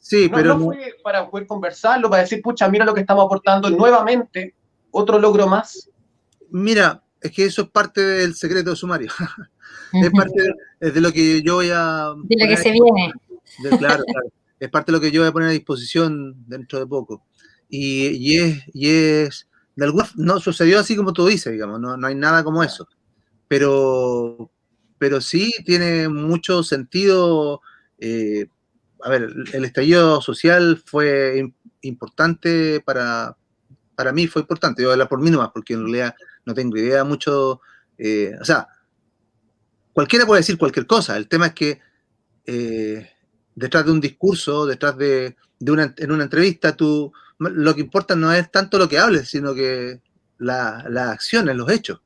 [0.00, 3.68] Sí, pero no fue para poder conversarlo, para decir, pucha, mira lo que estamos aportando
[3.68, 4.54] nuevamente,
[4.90, 5.90] otro logro más.
[6.48, 9.12] Mira, es que eso es parte del secreto de sumario.
[9.92, 12.14] es parte de, lo que yo voy a...
[12.24, 13.12] De lo que se viene.
[13.78, 14.28] claro, claro.
[14.58, 17.22] es parte de lo que yo voy a poner a disposición dentro de poco.
[17.68, 19.46] Y, y es, y es,
[19.78, 22.88] de alguna no sucedió así como tú dices, digamos, no, no hay nada como eso.
[23.46, 24.50] Pero,
[24.98, 27.60] pero sí tiene mucho sentido.
[28.00, 28.48] Eh,
[29.00, 33.36] a ver, el estallido social fue importante para,
[33.94, 34.82] para mí, fue importante.
[34.82, 36.12] Yo voy a hablar por mí nomás, porque en realidad
[36.44, 37.60] no tengo idea mucho.
[37.98, 38.66] Eh, o sea,
[39.92, 41.16] cualquiera puede decir cualquier cosa.
[41.16, 41.80] El tema es que
[42.46, 43.08] eh,
[43.54, 48.16] detrás de un discurso, detrás de, de, una, en una entrevista, tú, lo que importa
[48.16, 50.00] no es tanto lo que hables, sino que
[50.38, 52.00] las la acciones, los hechos.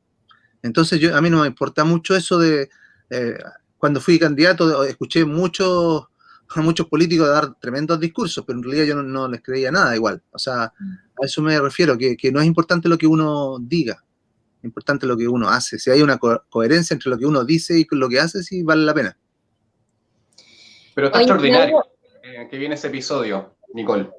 [0.63, 2.71] Entonces yo, a mí no me importa mucho eso de,
[3.11, 3.39] eh,
[3.79, 6.07] cuando fui candidato, escuché muchos
[6.57, 10.23] muchos políticos dar tremendos discursos, pero en realidad yo no, les creía nada igual.
[10.31, 10.93] O sea, mm.
[11.23, 14.05] a eso me refiero, que, no es importante lo que uno diga,
[14.59, 15.79] es importante lo que uno hace.
[15.79, 18.85] Si hay una coherencia entre lo que uno dice y lo que hace, sí vale
[18.85, 19.17] la pena.
[20.95, 21.83] Pero está extraordinario
[22.23, 24.11] eh, que viene ese episodio, Nicole.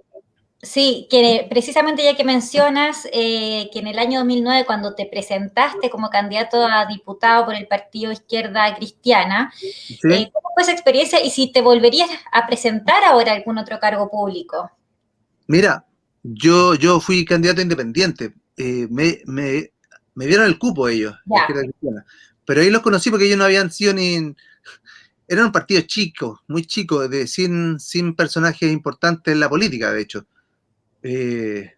[0.64, 5.90] Sí, que precisamente ya que mencionas eh, que en el año 2009, cuando te presentaste
[5.90, 11.32] como candidato a diputado por el Partido Izquierda Cristiana, eh, ¿cómo fue esa experiencia y
[11.32, 14.72] si te volverías a presentar ahora algún otro cargo público?
[15.48, 15.86] Mira,
[16.24, 18.34] yo, yo fui candidato independiente.
[18.56, 19.70] Eh, me, me,
[20.26, 21.14] dieron el cupo ellos,
[22.46, 24.34] pero ahí los conocí porque ellos no habían sido ni...
[25.28, 30.02] Eran un partido chico, muy chico, de, sin, sin personajes importantes en la política, de
[30.02, 30.26] hecho.
[31.04, 31.74] Eh,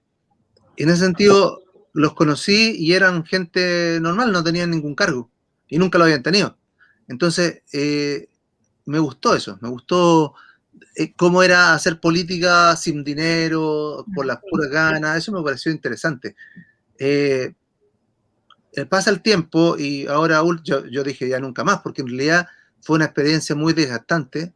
[0.77, 5.31] en ese sentido, los conocí y eran gente normal, no tenían ningún cargo
[5.67, 6.57] y nunca lo habían tenido.
[7.07, 8.29] Entonces, eh,
[8.85, 10.35] me gustó eso, me gustó
[10.95, 16.35] eh, cómo era hacer política sin dinero, por las puras ganas, eso me pareció interesante.
[18.89, 22.47] pasa el tiempo y ahora yo, yo, dije ya nunca más, porque en realidad
[22.81, 24.53] fue una experiencia muy desgastante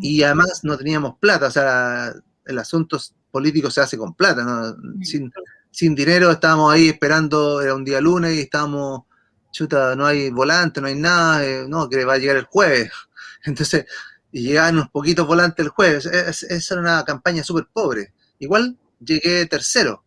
[0.00, 2.14] y además no teníamos plata, o sea,
[2.46, 2.98] el asunto
[3.30, 5.02] político se hace con plata, mm.
[5.70, 9.02] sin, dinero estábamos ahí esperando, era un día lunes y estábamos,
[9.52, 12.90] chuta, no hay volante, no hay nada, eh, no, que va a llegar el jueves.
[13.44, 13.86] Entonces,
[14.32, 16.06] y llegaban unos poquitos volantes el jueves.
[16.06, 18.12] esa era una campaña súper pobre.
[18.38, 20.04] Igual llegué tercero.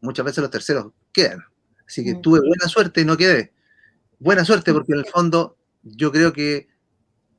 [0.00, 1.44] Muchas veces los terceros quedan.
[1.86, 3.52] Así que tuve buena suerte y no quedé.
[4.18, 6.68] Buena suerte porque en el fondo yo creo que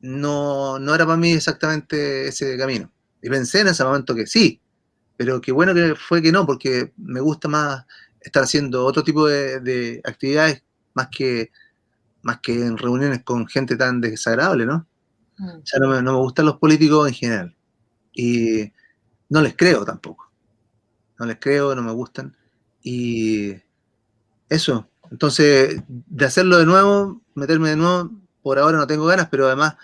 [0.02, 2.92] no, no era para mí exactamente ese camino.
[3.22, 4.61] Y pensé en ese momento que sí,
[5.22, 7.86] pero qué bueno que fue que no, porque me gusta más
[8.20, 10.64] estar haciendo otro tipo de, actividades
[10.96, 11.52] más que,
[12.24, 14.88] más que en reuniones con gente tan desagradable, ¿no?
[15.38, 15.48] Mm.
[15.48, 17.56] O sea, no me, no me gustan los políticos en general.
[18.14, 18.74] Y
[19.30, 20.32] no les creo tampoco.
[21.20, 22.36] No les creo, no me gustan.
[22.82, 23.54] Y
[24.50, 24.90] eso.
[25.12, 28.10] Entonces, de hacerlo de nuevo, meterme de nuevo,
[28.42, 29.76] por ahora no tengo ganas, pero además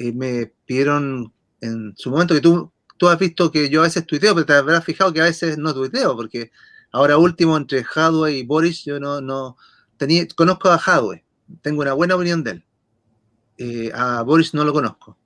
[0.00, 4.04] eh, me pidieron en su momento que tú tú has visto que yo a veces
[4.04, 6.52] tuiteo, pero te habrás fijado que a veces no tuiteo, porque
[6.92, 9.56] ahora último entre Hadwe y Boris, yo no, no
[9.96, 11.24] tenía, conozco a Hadwe,
[11.62, 12.66] tengo una buena opinión de él.
[13.56, 15.16] Eh, a Boris no lo conozco.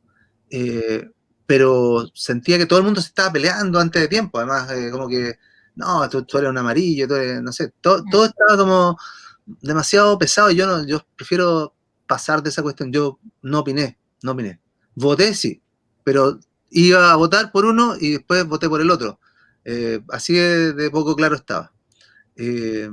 [0.50, 1.10] Eh,
[1.46, 5.08] pero sentía que todo el mundo se estaba peleando antes de tiempo, además, eh, como
[5.08, 5.40] que,
[5.74, 8.96] no, tú, eres un amarillo, tú eres, no sé, todo, todo estaba como
[9.46, 11.74] demasiado pesado y yo, no, yo prefiero
[12.06, 12.92] pasar de esa cuestión.
[12.92, 14.60] Yo no opiné, no opiné.
[14.94, 15.60] Voté, sí,
[16.04, 16.38] pero
[16.70, 19.20] iba a votar por uno y después voté por el otro.
[19.64, 21.72] Eh, así de, poco claro estaba.
[22.36, 22.90] Eh,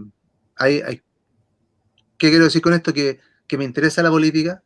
[0.57, 2.93] ¿Qué quiero decir con esto?
[2.93, 3.19] Que,
[3.57, 4.63] me interesa la política,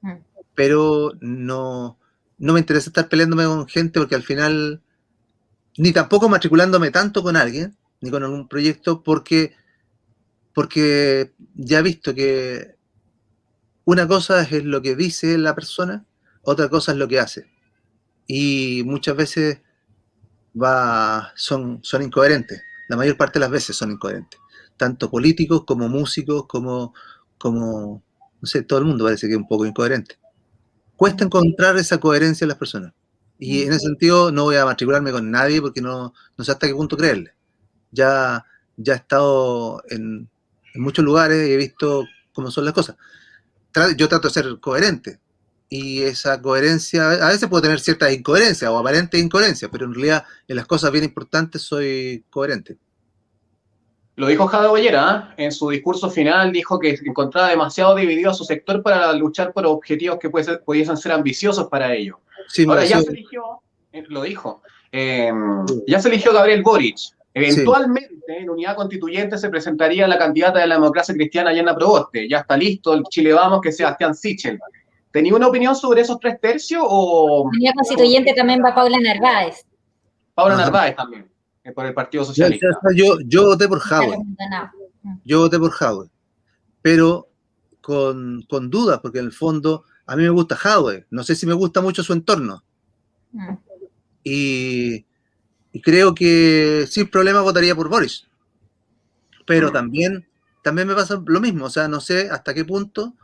[0.00, 0.12] mm.
[0.54, 1.98] pero no,
[2.38, 4.80] no me interesa estar peleándome con gente porque al final,
[5.76, 9.56] ni tampoco matriculándome tanto con alguien, ni con algún proyecto, porque,
[10.54, 12.76] porque ya he visto que
[13.84, 16.04] una cosa es lo que dice la persona,
[16.42, 17.57] otra cosa es lo que hace
[18.28, 19.60] y muchas veces
[20.60, 22.62] va, son, son incoherentes.
[22.88, 24.38] La mayor parte de las veces son incoherentes.
[24.76, 26.94] Tanto políticos como músicos, como,
[27.38, 28.02] como,
[28.40, 30.18] no sé, todo el mundo parece que es un poco incoherente.
[30.94, 32.92] Cuesta encontrar esa coherencia en las personas.
[33.38, 36.66] Y en ese sentido no voy a matricularme con nadie porque no, no sé hasta
[36.66, 37.34] qué punto creerle.
[37.92, 38.44] Ya,
[38.76, 40.28] ya he estado en,
[40.74, 42.96] en muchos lugares y he visto cómo son las cosas.
[43.96, 45.20] Yo trato de ser coherente,
[45.68, 50.24] y esa coherencia, a veces puedo tener cierta incoherencia o aparente incoherencia, pero en realidad
[50.46, 52.76] en las cosas bien importantes soy coherente.
[54.16, 55.44] Lo dijo Jada Bollera, ¿eh?
[55.44, 59.64] en su discurso final dijo que encontraba demasiado dividido a su sector para luchar por
[59.66, 62.16] objetivos que pudiesen ser ambiciosos para ellos.
[62.66, 63.60] Ahora ya se eligió,
[63.92, 65.30] eh, lo dijo, eh,
[65.86, 66.98] ya se eligió Gabriel Boric.
[67.32, 72.28] Eventualmente, en unidad constituyente se presentaría la candidata de la democracia cristiana, Yana Proboste.
[72.28, 74.58] Ya está listo el Chile Vamos, que es Sebastián Sichel.
[75.10, 77.50] ¿Tenía una opinión sobre esos tres tercios o...?
[77.52, 79.64] En la constituyente también va Paula Narváez.
[80.34, 81.30] Paula Narváez también,
[81.64, 82.68] eh, por el Partido Socialista.
[82.94, 84.20] Yo, yo, voté por Howard.
[85.24, 86.10] Yo voté por Howard.
[86.82, 87.28] Pero
[87.80, 91.06] con, con, dudas, porque en el fondo a mí me gusta Howard.
[91.10, 92.62] No sé si me gusta mucho su entorno.
[93.32, 93.54] Mm.
[94.24, 95.06] Y,
[95.72, 98.26] y, creo que sin problema votaría por Boris.
[99.46, 99.72] Pero mm.
[99.72, 100.28] también,
[100.62, 101.64] también me pasa lo mismo.
[101.64, 103.14] O sea, no sé hasta qué punto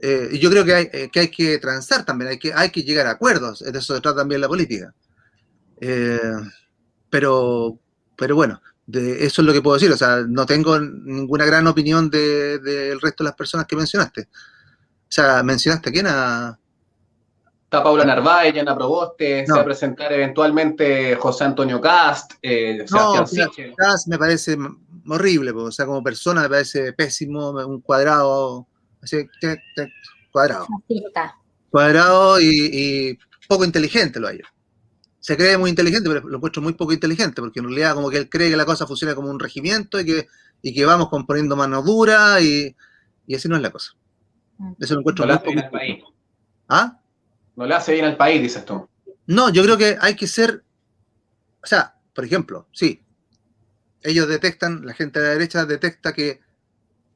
[0.00, 2.70] eh, y yo creo que hay, eh, que hay que transar también, hay que, hay
[2.70, 4.92] que llegar a acuerdos, de eso se trata también la política.
[5.80, 6.18] Eh,
[7.08, 7.78] pero,
[8.16, 11.66] pero bueno, de eso es lo que puedo decir, o sea, no tengo ninguna gran
[11.66, 14.22] opinión del de, resto de las personas que mencionaste.
[14.22, 16.58] O sea, mencionaste a quién a...
[17.64, 23.74] Está Paula Narváez, Yana Proboste, se va a presentar eventualmente José Antonio Cast, Sebastián no,
[23.76, 24.56] Cast me parece
[25.08, 28.68] horrible, o sea, como persona me parece pésimo, un cuadrado
[29.04, 29.58] Así que,
[30.32, 30.66] cuadrado.
[31.70, 34.40] Cuadrado y, poco inteligente lo hay.
[35.20, 38.18] Se cree muy inteligente, pero lo encuentro muy poco inteligente, porque en realidad como que
[38.18, 40.26] él cree que la cosa funciona como un regimiento y que,
[40.62, 42.74] y que vamos componiendo mano dura y,
[43.26, 43.92] y así no es la cosa.
[44.58, 44.72] Mm.
[44.80, 45.70] Eso lo encuentro no muy poco.
[45.70, 46.04] País.
[46.68, 46.98] ¿Ah?
[47.56, 48.88] No le hace bien al país, dices tú.
[49.26, 50.64] No, yo creo que hay que ser,
[51.62, 53.02] o sea, por ejemplo, sí,
[54.02, 56.40] ellos detectan, la gente de la derecha detecta que,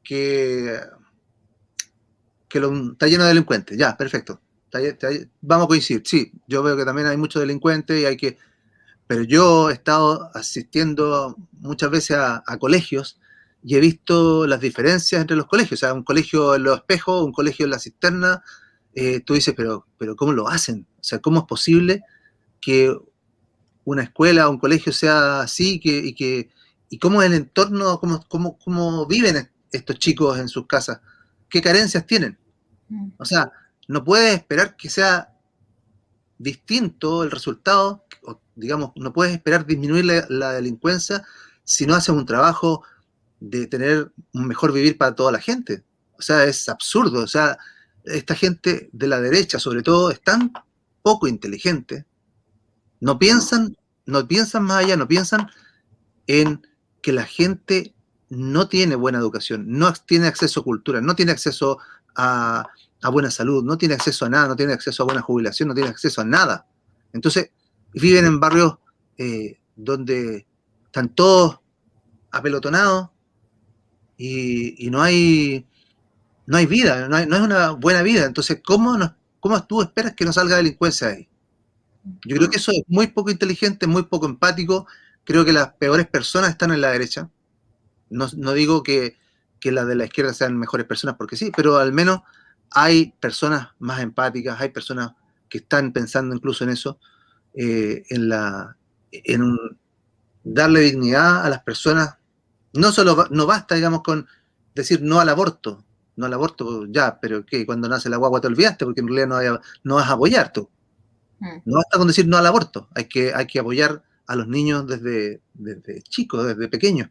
[0.02, 0.80] que
[2.48, 3.76] que lo, está lleno de delincuentes.
[3.76, 4.40] Ya, perfecto.
[5.40, 6.02] vamos a coincidir.
[6.04, 8.38] Sí, yo veo que también hay muchos delincuentes y hay que...
[9.06, 13.18] Pero yo he estado asistiendo muchas veces a, colegios
[13.62, 15.80] y he visto las diferencias entre los colegios.
[15.80, 18.42] O sea, un colegio en los espejos, un colegio en la cisterna.
[18.94, 20.86] Eh, tú dices, pero, pero ¿cómo lo hacen?
[21.00, 22.02] O sea, ¿cómo es posible
[22.60, 22.94] que
[23.84, 26.50] una escuela o un colegio sea así que, y, que,
[26.90, 31.00] y cómo es el entorno, cómo, cómo, cómo viven estos chicos en sus casas?
[31.48, 32.38] Qué carencias tienen.
[32.88, 33.10] Mm.
[33.18, 33.50] O sea,
[33.86, 35.32] no puedes esperar que sea
[36.38, 38.04] distinto el resultado,
[38.54, 41.24] digamos, no puedes esperar disminuir la, delincuencia
[41.64, 42.82] si no haces un trabajo
[43.40, 45.84] de tener un mejor vivir para toda la gente.
[46.18, 47.22] O sea, es absurdo.
[47.22, 47.58] O sea,
[48.04, 50.52] esta gente de la derecha, sobre todo, es tan
[51.02, 52.06] poco inteligente.
[53.00, 55.48] No piensan, no piensan más allá, no piensan
[56.26, 56.66] en
[57.00, 57.94] que la gente
[58.30, 61.78] no tiene buena educación, no tiene acceso a cultura, no tiene acceso
[62.14, 62.66] a,
[63.12, 65.90] buena salud, no tiene acceso a nada, no tiene acceso a buena jubilación, no tiene
[65.90, 66.66] acceso a nada.
[67.12, 67.50] Entonces,
[67.94, 68.76] viven en barrios
[69.16, 70.46] eh, donde
[70.86, 71.60] están todos
[72.30, 73.10] apelotonados
[74.16, 75.66] y, no hay
[76.46, 78.24] no hay vida, no, es una buena vida.
[78.24, 78.98] Entonces, ¿cómo,
[79.38, 81.28] ¿cómo tú esperas que no salga delincuencia ahí?
[82.24, 84.86] Yo creo que eso es muy poco inteligente, muy poco empático.
[85.24, 87.28] Creo que las peores personas están en la derecha.
[88.10, 89.16] No, digo que,
[89.62, 92.20] las de la izquierda sean mejores personas, porque sí, pero al menos
[92.70, 95.12] hay personas más empáticas, hay personas
[95.48, 96.98] que están pensando incluso en eso,
[97.54, 98.76] eh, en, la,
[99.10, 99.56] en
[100.44, 102.16] darle dignidad a las personas.
[102.72, 104.26] No solo no basta, digamos, con
[104.74, 105.84] decir no al aborto,
[106.16, 109.28] no al aborto, ya, pero que cuando nace la guagua te olvidaste, porque en realidad
[109.28, 110.68] no, no vas a apoyar tú.
[111.40, 111.58] Mm.
[111.64, 114.86] No basta con decir no al aborto, hay que, hay que apoyar a los niños
[114.86, 117.10] desde, desde chicos, desde pequeños.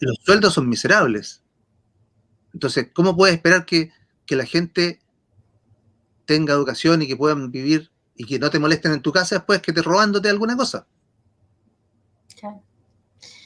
[0.00, 1.42] Los sueldos son miserables.
[2.52, 3.92] Entonces, ¿cómo puedes esperar que,
[4.28, 5.00] la gente
[6.24, 9.62] tenga educación y que puedan vivir y que no te molesten en tu casa después
[9.62, 10.86] que te robándote alguna cosa?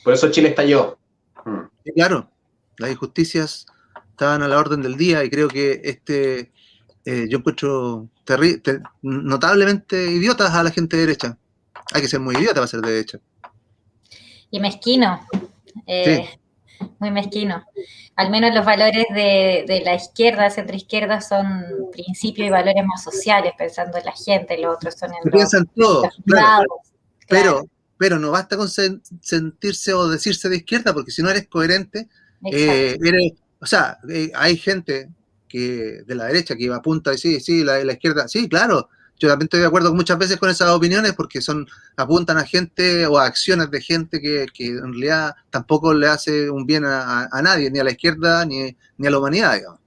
[0.05, 0.99] Por eso Chile estalló.
[1.45, 1.93] yo.
[1.95, 2.31] claro,
[2.79, 3.67] las injusticias
[4.11, 6.53] estaban a la orden del día y creo que este
[7.05, 8.09] eh, yo encuentro
[9.03, 11.39] notablemente idiotas a la gente de derecha.
[11.93, 13.19] Hay que ser muy idiota para ser de derecha.
[14.51, 15.21] Y mezquino.
[15.87, 16.29] Eh,
[16.99, 17.65] muy mezquino.
[18.17, 23.53] Al menos los valores de, la izquierda, centro izquierda, son principios y valores más sociales,
[23.57, 26.09] pensando en la gente, los otros son en piensan todos,
[27.29, 27.67] Pero,
[27.97, 32.09] pero no basta con sentirse o decirse de izquierda, porque si no eres coherente,
[32.51, 32.99] eh,
[33.61, 35.11] o sea, eh, hay gente
[35.49, 38.89] que de la derecha que apunta y sí, sí, la, la izquierda, sí, claro,
[39.21, 43.07] yo también estoy de acuerdo muchas veces con esas opiniones porque son apuntan a gente
[43.07, 47.71] o a acciones de gente que, en realidad tampoco le hace un bien a, nadie,
[47.71, 49.81] ni a la izquierda ni, a la humanidad, digamos.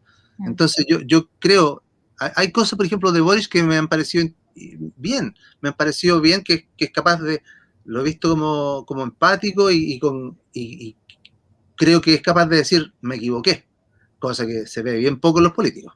[0.45, 1.84] Entonces yo, yo creo,
[2.17, 6.43] hay, cosas, por ejemplo, de Boris que me han parecido bien, me han parecido bien
[6.43, 7.41] que, es capaz de,
[7.86, 8.36] lo he visto
[8.86, 10.95] como, empático y, con, y
[11.75, 13.65] creo que es capaz de decir, me equivoqué,
[14.19, 15.95] cosa que se ve bien poco en los políticos.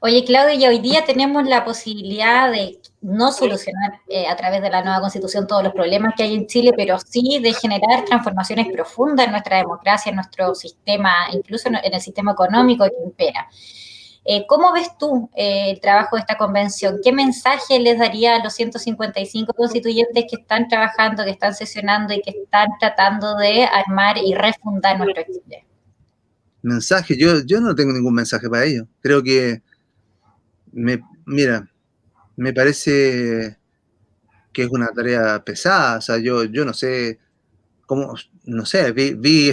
[0.00, 4.82] Oye, Claudia, hoy día tenemos la posibilidad de no solucionar eh, a través de la
[4.82, 9.26] nueva constitución todos los problemas que hay en Chile, pero sí de generar transformaciones profundas
[9.26, 13.48] en nuestra democracia, en nuestro sistema, incluso en el sistema económico que impera.
[14.28, 16.98] Eh, ¿Cómo ves tú eh, el trabajo de esta convención?
[17.02, 22.20] ¿Qué mensaje les daría a los 155 constituyentes que están trabajando, que están sesionando y
[22.20, 25.64] que están tratando de armar y refundar nuestro Chile?
[26.60, 28.86] Mensaje, yo, yo no tengo ningún mensaje para ellos.
[29.00, 29.62] Creo que,
[30.76, 31.68] me, mira,
[32.36, 33.58] me parece
[34.52, 35.98] que es una tarea pesada.
[35.98, 37.18] O sea, yo, yo no sé
[37.86, 38.14] cómo,
[38.44, 39.52] no sé, vi, vi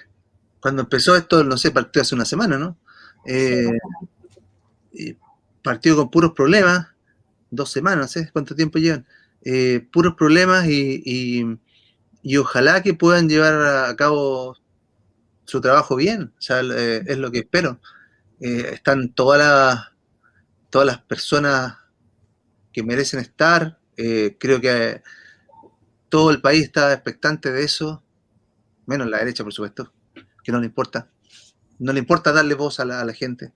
[0.60, 2.78] cuando empezó esto, no sé, partió hace una semana, ¿no?
[3.26, 3.78] Eh,
[5.62, 6.88] partido con puros problemas,
[7.50, 8.28] dos semanas, ¿eh?
[8.32, 9.06] ¿Cuánto tiempo llevan?
[9.42, 11.58] Eh, puros problemas y,
[12.22, 14.56] y, ojalá que puedan llevar a cabo
[15.44, 17.80] su trabajo bien, o sea, eh, es lo que espero.
[18.40, 19.93] Eh, están todas las,
[20.74, 21.76] todas las personas
[22.72, 25.02] que merecen estar, creo que
[26.08, 28.02] todo el país está expectante de eso,
[28.84, 29.92] menos la derecha, por supuesto,
[30.42, 31.08] que no le importa.
[31.78, 33.52] No le importa darle voz a la gente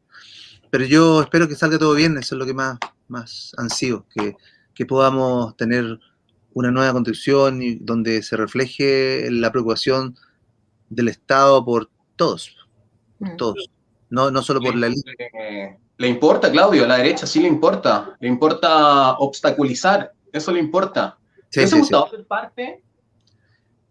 [0.71, 4.37] pero yo espero que salga todo bien, eso es lo que más, más ansío, que,
[4.75, 5.99] que podamos tener
[6.53, 10.17] una nueva constitución y donde se refleje la preocupación
[10.89, 12.57] del Estado por todos,
[13.19, 13.37] por mm.
[13.37, 13.71] todos,
[14.11, 15.03] no, no solo por la ley.
[15.97, 21.19] Le importa, Claudio, a la derecha sí le importa, le importa obstaculizar, eso le importa.
[21.51, 22.83] ¿Te hubiese gustado ser parte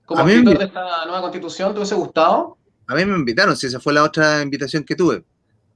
[0.05, 1.73] como de esta nueva constitución?
[1.73, 2.57] ¿Te hubiese gustado?
[2.87, 5.25] A mí me invitaron, si esa fue la otra invitación que tuve.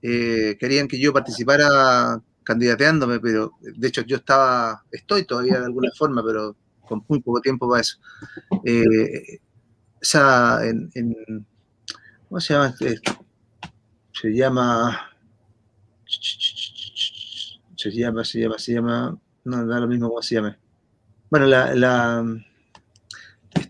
[0.02, 5.90] Eh, querían que yo participara candidateándome, pero de hecho yo estaba, estoy todavía de alguna
[5.98, 6.56] forma, pero
[6.88, 7.98] con muy poco tiempo para eso.
[8.64, 9.40] Eh,
[10.00, 11.46] esa, en,
[12.30, 12.74] ¿cómo se llama?
[14.22, 15.10] Se llama,
[17.76, 20.60] se llama, se llama, se llama, no da lo mismo cómo se llama.
[21.32, 22.24] Bueno, la, la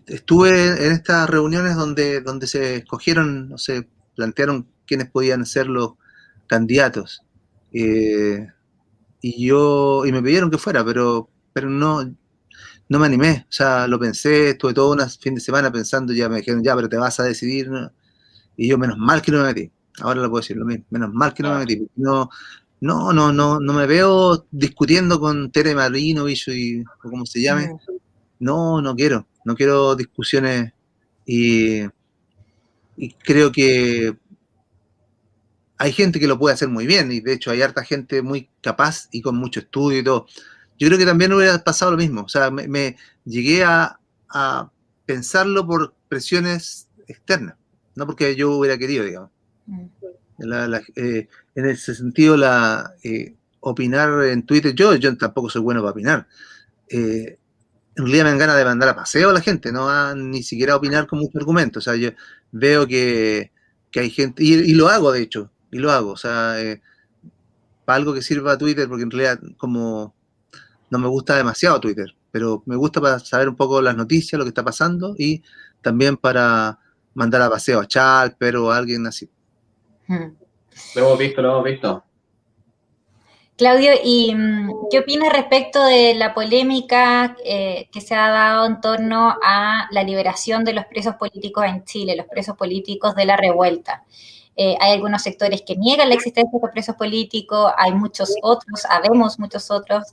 [0.06, 5.92] estuve en estas reuniones donde, donde se escogieron, no sé, plantearon quiénes podían ser los
[6.46, 7.22] candidatos.
[7.72, 8.46] Eh,
[9.22, 12.04] y yo, y me pidieron que fuera, pero, pero no,
[12.90, 13.46] no me animé.
[13.48, 16.76] O sea, lo pensé, estuve todo un fin de semana pensando, ya me dijeron, ya,
[16.76, 17.70] pero te vas a decidir.
[18.54, 19.72] Y yo, menos mal que no me metí.
[20.00, 21.86] Ahora lo puedo decir lo mismo, menos mal que no me metí.
[21.96, 22.30] No,
[22.80, 27.76] no, no, no, no me veo discutiendo con Tere Marinovich y o como se llame.
[28.38, 30.72] No, no quiero, no quiero discusiones
[31.26, 31.82] y,
[32.96, 34.16] y creo que
[35.82, 38.48] hay gente que lo puede hacer muy bien y de hecho hay harta gente muy
[38.60, 40.26] capaz y con mucho estudio y todo.
[40.78, 42.22] Yo creo que también hubiera pasado lo mismo.
[42.22, 43.98] O sea, me, llegué a,
[45.04, 47.56] pensarlo por presiones externas,
[47.96, 49.30] no porque yo hubiera querido, digamos.
[49.66, 49.86] Mm.
[50.96, 55.92] Eh, en ese sentido, la eh, opinar en Twitter, yo, yo tampoco soy bueno para
[55.92, 56.26] opinar.
[56.88, 57.38] Eh,
[57.94, 60.42] en realidad me dan ganas de mandar a paseo a la gente, no a, ni
[60.42, 61.78] siquiera opinar con mucho argumento.
[61.78, 62.10] O sea, yo
[62.50, 63.52] veo que,
[63.94, 66.12] hay gente, y, lo hago de hecho, y lo hago.
[66.12, 66.56] O sea,
[67.84, 70.14] para algo que sirva Twitter, porque en realidad como
[70.90, 74.44] no me gusta demasiado Twitter, pero me gusta para saber un poco las noticias, lo
[74.44, 75.42] que está pasando y
[75.82, 76.78] también para
[77.14, 79.28] mandar a paseo a Chal, pero a alguien así.
[80.94, 82.04] Lo hemos visto, lo hemos visto.
[83.56, 88.80] Claudio, ¿y mm, qué opinas respecto de la polémica eh, que se ha dado en
[88.80, 93.36] torno a la liberación de los presos políticos en Chile, los presos políticos de la
[93.36, 94.04] revuelta?
[94.56, 99.38] Eh, hay algunos sectores que niegan la existencia de presos políticos, hay muchos otros, habemos
[99.38, 100.12] muchos otros,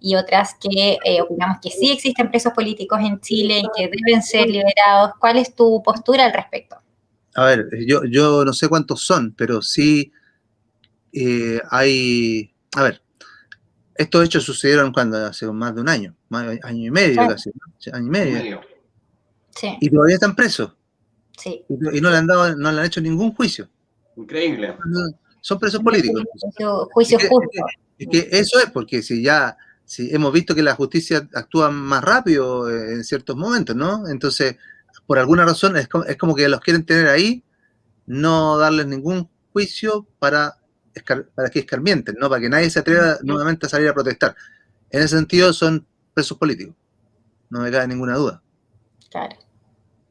[0.00, 4.22] y otras que eh, opinamos que sí existen presos políticos en Chile y que deben
[4.22, 5.12] ser liberados.
[5.20, 6.79] ¿Cuál es tu postura al respecto?
[7.34, 10.12] A ver, yo, yo no sé cuántos son, pero sí
[11.12, 12.52] eh, hay...
[12.76, 13.02] A ver,
[13.94, 17.50] estos hechos sucedieron cuando hace más de un año, año y medio casi,
[17.92, 18.60] año y medio.
[19.54, 19.76] Sí.
[19.80, 20.72] Y todavía están presos.
[21.36, 21.64] Sí.
[21.68, 23.68] Y, no le han dado, no le han hecho ningún juicio.
[24.16, 24.76] Increíble.
[25.40, 26.22] Son presos políticos.
[26.92, 27.66] Juicio, justo.
[27.98, 29.56] Es que, eso es porque si ya
[29.90, 34.06] si hemos visto que la justicia actúa más rápido eh, en ciertos momentos, ¿no?
[34.06, 34.56] Entonces,
[35.10, 37.42] por alguna razón es como, que los quieren tener ahí,
[38.06, 40.58] no darles ningún juicio para,
[41.34, 42.28] para que escarmienten, ¿no?
[42.28, 44.36] Para que nadie se atreva nuevamente a salir a protestar.
[44.88, 45.84] En ese sentido son
[46.14, 46.76] presos políticos.
[47.48, 48.40] No me cabe ninguna duda.
[49.10, 49.34] Claro.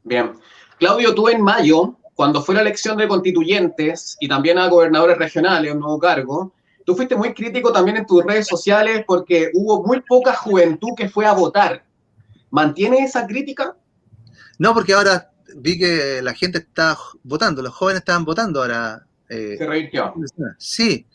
[0.04, 0.32] Bien.
[0.78, 5.72] Claudio, tú en mayo cuando fue la elección de constituyentes y también a gobernadores regionales,
[5.72, 6.52] un nuevo cargo,
[6.84, 11.08] tú fuiste muy crítico también en tus redes sociales porque hubo muy poca juventud que
[11.08, 11.86] fue a votar.
[12.50, 13.74] ¿Mantiene esa crítica?
[14.60, 19.06] No, porque ahora vi que la gente está votando, los jóvenes estaban votando ahora.
[19.26, 20.12] Eh, se revirtió.
[20.58, 21.06] Sí.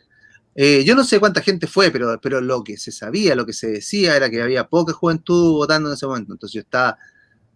[0.55, 3.53] Eh, yo no sé cuánta gente fue, pero, pero lo que se sabía, lo que
[3.53, 6.33] se decía era que había poca juventud votando en ese momento.
[6.33, 6.97] Entonces yo estaba,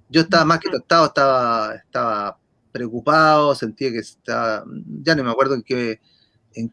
[0.10, 2.38] yo estaba más que tostado, estaba, estaba
[2.72, 4.64] preocupado, sentía que estaba,
[5.02, 6.00] ya no me acuerdo en qué,
[6.54, 6.72] en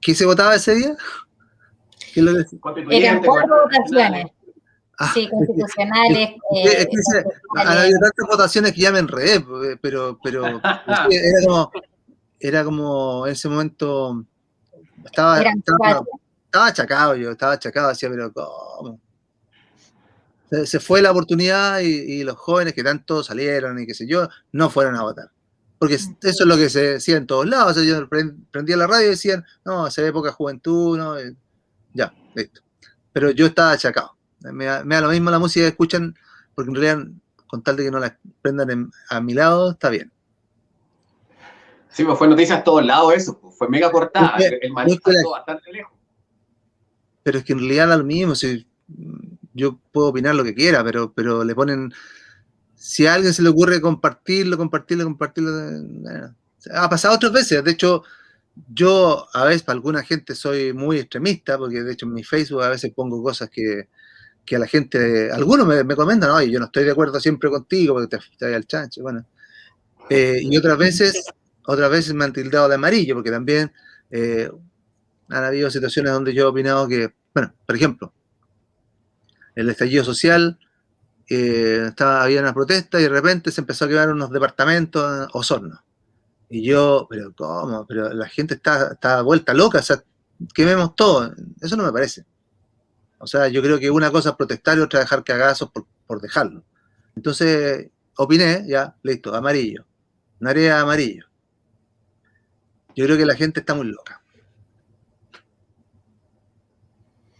[0.00, 0.96] ¿Qué se votaba ese día?
[2.14, 2.30] ¿Qué lo
[2.92, 4.26] Eran cuatro votaciones.
[4.98, 6.30] Ah, sí, constitucionales.
[6.54, 7.24] Es que, eh,
[7.54, 9.44] habido tantas votaciones que ya me enredé,
[9.80, 10.46] pero, pero
[11.10, 11.70] era como,
[12.40, 14.24] era como en ese momento
[15.04, 19.00] estaba, estaba, achacado yo, estaba achacado, decía, pero ¿cómo?
[20.64, 24.70] Se, fue la oportunidad y, los jóvenes que tanto salieron y qué sé yo, no
[24.70, 25.30] fueron a votar.
[25.78, 27.72] Porque eso es lo que se decía en todos lados.
[27.72, 31.16] O sea, yo prendía la radio y decían, no, se ve poca juventud, ¿no?
[31.92, 32.62] Ya, listo.
[33.12, 34.15] Pero yo estaba achacado.
[34.40, 36.14] Me, da lo mismo la música que escuchan,
[36.54, 37.08] porque en realidad,
[37.46, 40.12] con tal de que no la prendan a mi lado, está bien.
[41.96, 44.98] Sí, pues fue noticias a todos lados eso, pues, fue mega cortada, el maní
[45.32, 45.92] bastante lejos.
[47.22, 48.66] Pero es que en realidad es lo mismo, si
[49.54, 51.92] yo puedo opinar lo que quiera, pero, pero le ponen,
[52.74, 56.28] si a alguien se le ocurre compartirlo, compartirlo, compartirlo, eh,
[56.74, 58.02] ha pasado otras veces, de hecho,
[58.68, 62.62] yo a veces para alguna gente soy muy extremista, porque de hecho en mi Facebook
[62.62, 63.88] a veces pongo cosas que,
[64.54, 68.16] a la gente, algunos me, comentan, oye, yo no estoy de acuerdo siempre contigo porque
[68.16, 69.26] te, te al chancho, bueno.
[70.08, 71.24] Eh, y otras veces
[71.66, 73.72] otras veces me han tildado de amarillo, porque también
[74.10, 74.50] eh,
[75.28, 78.12] han habido situaciones donde yo he opinado que, bueno, por ejemplo,
[79.54, 80.58] el estallido social,
[81.28, 85.28] eh, estaba, había una protesta y de repente se empezó a quemar unos departamentos en
[85.32, 85.82] Osorno.
[86.48, 87.84] Y yo, pero ¿cómo?
[87.86, 90.02] Pero la gente está, está vuelta loca, o sea,
[90.54, 91.34] quememos todo.
[91.60, 92.24] Eso no me parece.
[93.18, 96.20] O sea, yo creo que una cosa es protestar y otra dejar cagazos por, por
[96.20, 96.64] dejarlo.
[97.14, 99.86] Entonces, opiné, ya, listo, amarillo.
[100.40, 101.26] Narea amarillo.
[102.94, 104.22] Yo creo que la gente está muy loca.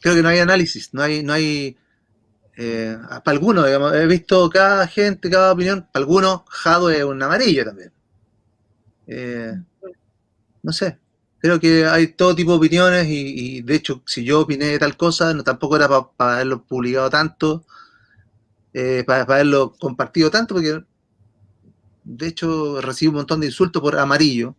[0.00, 1.76] Creo que no hay análisis, no hay, no hay,
[2.56, 7.22] eh, para algunos, digamos, he visto cada gente, cada opinión, para algunos Jado es un
[7.22, 7.92] amarillo también.
[9.06, 9.54] Eh,
[10.62, 10.98] no sé,
[11.46, 14.96] creo que hay todo tipo de opiniones y, de hecho si yo opiné de tal
[14.96, 17.64] cosa, no tampoco era para haberlo publicado tanto,
[18.74, 20.80] eh, para, para, haberlo compartido tanto, porque
[22.04, 24.54] de hecho recibo un montón de insultos por amarillo.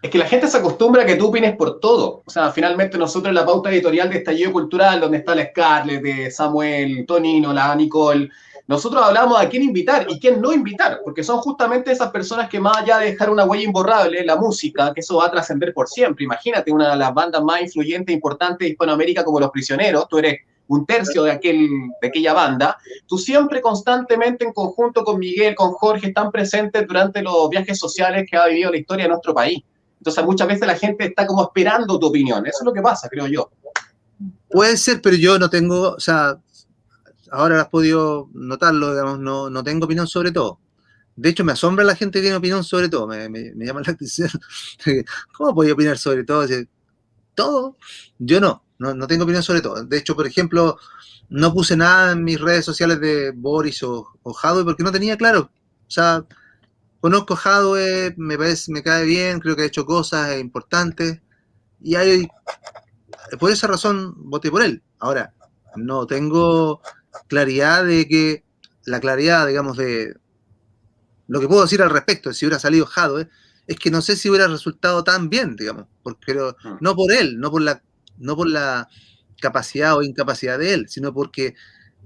[0.00, 2.22] Es que la gente se acostumbra a que tú opines por todo.
[2.24, 6.02] O sea, finalmente nosotros en la pauta editorial de Estallido Cultural, donde está la Scarlett,
[6.02, 8.30] de Samuel, Tonino, la Nicole,
[8.68, 12.60] nosotros hablamos a quién invitar y quién no invitar, porque son justamente esas personas que
[12.60, 15.88] más allá de dejar una huella imborrable, la música, que eso va a trascender por
[15.88, 16.26] siempre.
[16.26, 20.18] Imagínate una de las bandas más influyentes e importantes de Hispanoamérica como Los Prisioneros, tú
[20.18, 21.66] eres un tercio de, aquel,
[22.02, 27.22] de aquella banda, tú siempre constantemente en conjunto con Miguel, con Jorge, están presentes durante
[27.22, 29.62] los viajes sociales que ha vivido la historia de nuestro país.
[29.98, 33.08] Entonces muchas veces la gente está como esperando tu opinión, eso es lo que pasa,
[33.08, 33.50] creo yo.
[34.50, 36.38] Puede ser, pero yo no tengo, o sea,
[37.30, 40.60] ahora has podido notarlo, digamos, no, no tengo opinión sobre todo.
[41.16, 43.92] De hecho, me asombra la gente que tiene opinión sobre todo, me, me, llama la
[43.92, 44.30] atención.
[45.36, 46.46] ¿Cómo podía opinar sobre todo?
[47.34, 47.76] Todo.
[48.18, 49.84] Yo no no, tengo opinión sobre todo.
[49.84, 50.78] De hecho, por ejemplo,
[51.28, 55.50] no puse nada en mis redes sociales de Boris o, o porque no tenía claro.
[55.86, 56.24] O sea,
[57.00, 61.20] conozco Jadwe, me parece, me cae bien, creo que ha hecho cosas importantes.
[61.80, 62.28] Y hay,
[63.38, 64.82] por esa razón voté por él.
[64.98, 65.34] Ahora,
[65.76, 66.80] no tengo
[67.26, 68.44] claridad de que,
[68.84, 70.14] la claridad, digamos, de
[71.26, 73.28] lo que puedo decir al respecto, si hubiera salido Jadwe,
[73.66, 76.78] es que no sé si hubiera resultado tan bien, digamos, porque mm.
[76.80, 77.82] no por él, no por la
[78.16, 78.88] no por la
[79.40, 81.54] capacidad o incapacidad de él, sino porque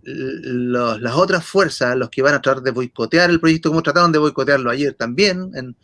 [0.05, 4.19] las otras fuerzas, los que van a tratar de boicotear el proyecto, como trataron de
[4.19, 5.77] boicotearlo ayer también, en,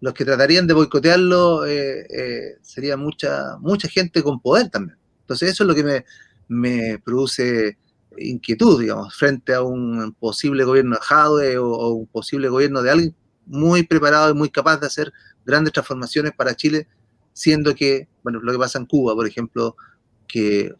[0.00, 4.98] los que tratarían de boicotearlo eh, eh, sería mucha, mucha gente con poder también.
[5.20, 6.04] Entonces eso es lo que
[6.48, 7.78] me, produce
[8.18, 13.14] inquietud, digamos, frente a un posible gobierno de Jadwe o, un posible gobierno de alguien
[13.46, 15.12] muy preparado y muy capaz de hacer
[15.44, 16.86] grandes transformaciones para Chile
[17.32, 19.76] siendo que, bueno, lo que pasa en Cuba, por ejemplo,
[20.28, 20.72] que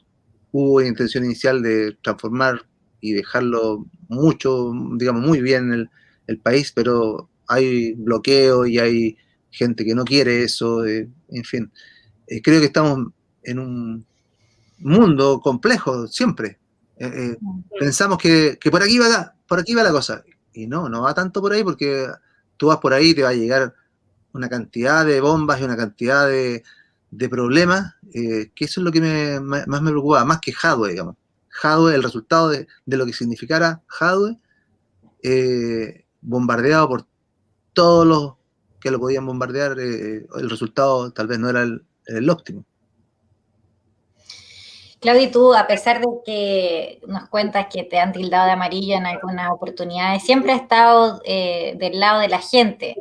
[0.52, 2.66] hubo intención inicial de transformar
[3.00, 5.90] y dejarlo mucho, digamos, muy bien el,
[6.26, 9.16] el país, pero hay bloqueo y hay
[9.50, 11.72] gente que no quiere eso, eh, en fin.
[12.26, 13.12] Eh, creo que estamos
[13.42, 14.06] en un
[14.78, 16.58] mundo complejo siempre.
[17.00, 17.36] Eh,
[17.78, 20.22] pensamos que, que, por aquí va por aquí va la cosa.
[20.52, 22.06] Y no, no va tanto por ahí porque
[22.56, 23.74] tú vas por ahí y te va a llegar
[24.32, 26.62] una cantidad de bombas y una cantidad de,
[27.28, 31.16] problemas, eh, que eso es lo que más me preocupa, más que Hadwe, digamos.
[31.62, 34.38] Hadwe, el resultado de, lo que significara Hadwe,
[35.22, 37.06] eh, bombardeado por
[37.72, 38.34] todos los
[38.80, 42.64] que lo podían bombardear, eh, el resultado tal vez no era el, óptimo.
[45.00, 49.06] Claudio, tú, a pesar de que nos cuentas que te han tildado de amarillo en
[49.06, 52.96] algunas oportunidades, siempre has estado del lado de la gente.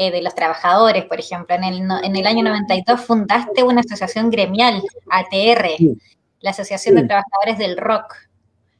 [0.00, 1.54] eh, de los trabajadores, por ejemplo.
[1.54, 5.68] En el, en el año 92 fundaste una asociación gremial, ATR,
[6.40, 8.14] la Asociación de Trabajadores del Rock.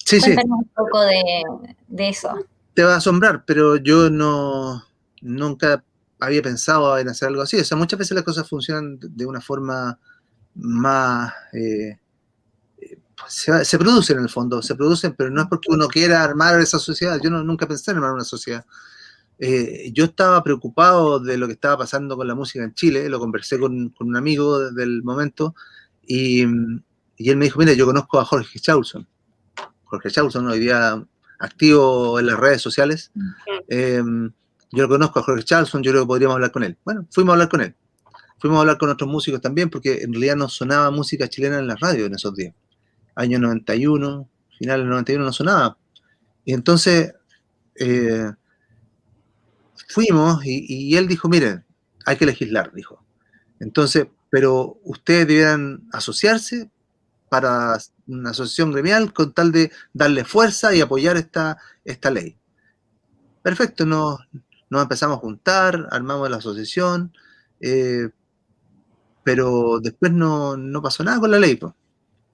[0.02, 1.42] Sí, Cuéntanos un poco de,
[1.88, 2.34] de, eso.
[2.72, 4.82] Te va a asombrar, pero yo no
[5.20, 5.84] nunca
[6.18, 7.58] había pensado en hacer algo así.
[7.58, 9.98] O sea, muchas veces las cosas funcionan de una forma
[10.54, 11.34] más...
[11.52, 11.98] Eh,
[13.28, 16.60] se, se, producen en el fondo, se producen, pero no es porque uno quiera armar
[16.60, 17.20] esa sociedad.
[17.22, 18.64] Yo no, nunca pensé en armar una sociedad.
[19.38, 23.18] Eh, yo estaba preocupado de lo que estaba pasando con la música en Chile, lo
[23.18, 25.54] conversé con, con un amigo del momento
[26.02, 26.42] y,
[27.16, 29.08] y, él me dijo, mira, yo conozco a Jorge Chaulson.
[29.84, 31.02] Jorge Chaulson hoy día
[31.38, 33.12] activo en las redes sociales.
[33.68, 34.02] Eh,
[34.72, 36.76] yo lo conozco a Jorge Chaulson, yo creo que podríamos hablar con él.
[36.84, 37.74] Bueno, fuimos a hablar con él.
[38.38, 41.66] Fuimos a hablar con otros músicos también, porque en realidad no sonaba música chilena en
[41.66, 42.54] la radio en esos días.
[43.20, 45.78] Año 91, final del 91 no sonaba.
[46.44, 47.14] Y entonces...
[47.76, 48.30] Eh,
[49.90, 51.64] fuimos y, él dijo, miren,
[52.06, 53.04] hay que legislar, dijo.
[53.58, 56.70] Entonces, pero ustedes debieran asociarse
[57.28, 62.36] para una asociación gremial con tal de darle fuerza y apoyar esta, esta ley.
[63.42, 64.20] Perfecto, nos,
[64.68, 67.12] nos empezamos a juntar, armamos la asociación,
[67.60, 68.10] eh,
[69.24, 71.56] pero después no, no, pasó nada con la ley.
[71.56, 71.72] Pues.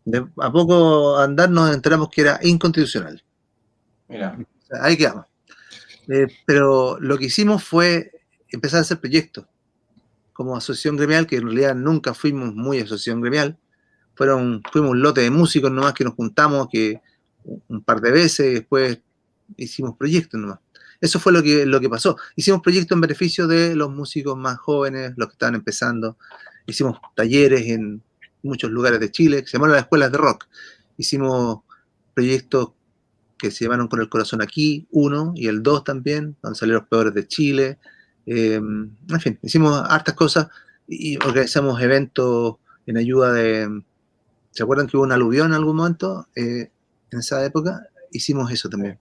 [0.07, 3.23] De, a poco andar nos enteramos que era inconstitucional.
[4.09, 4.39] Mira.
[4.81, 5.27] Ahí quedamos.
[6.09, 8.13] Eh, pero lo que hicimos fue
[8.49, 9.45] empezar a hacer proyectos
[10.33, 13.59] como asociación gremial, que en realidad nunca fuimos muy asociación gremial.
[14.15, 17.01] Fueron, fuimos un lote de músicos nomás que nos juntamos que
[17.69, 19.01] un par de veces, después
[19.57, 20.59] hicimos proyectos nomás.
[21.01, 22.17] Eso fue lo que, lo que pasó.
[22.37, 26.17] Hicimos proyectos en beneficio de los músicos más jóvenes, los que estaban empezando.
[26.67, 28.03] Hicimos talleres en
[28.47, 30.47] muchos lugares de Chile, que se llamaron las escuelas de rock.
[30.97, 31.61] Hicimos
[32.15, 32.71] proyectos
[33.39, 36.89] que se llamaron Con el Corazón Aquí, uno, y el dos también, donde salieron los
[36.89, 37.79] peores de Chile.
[38.25, 40.49] Eh, en fin, hicimos hartas cosas
[40.89, 43.83] y organizamos eventos en ayuda de...
[44.53, 46.29] ¿Se acuerdan que hubo un aluvión en algún momento?
[46.35, 46.71] Eh,
[47.11, 48.99] en esa época hicimos eso también.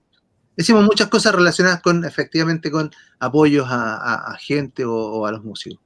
[0.56, 5.85] Hicimos muchas cosas relacionadas con, efectivamente, con apoyos a, gente o, o a los músicos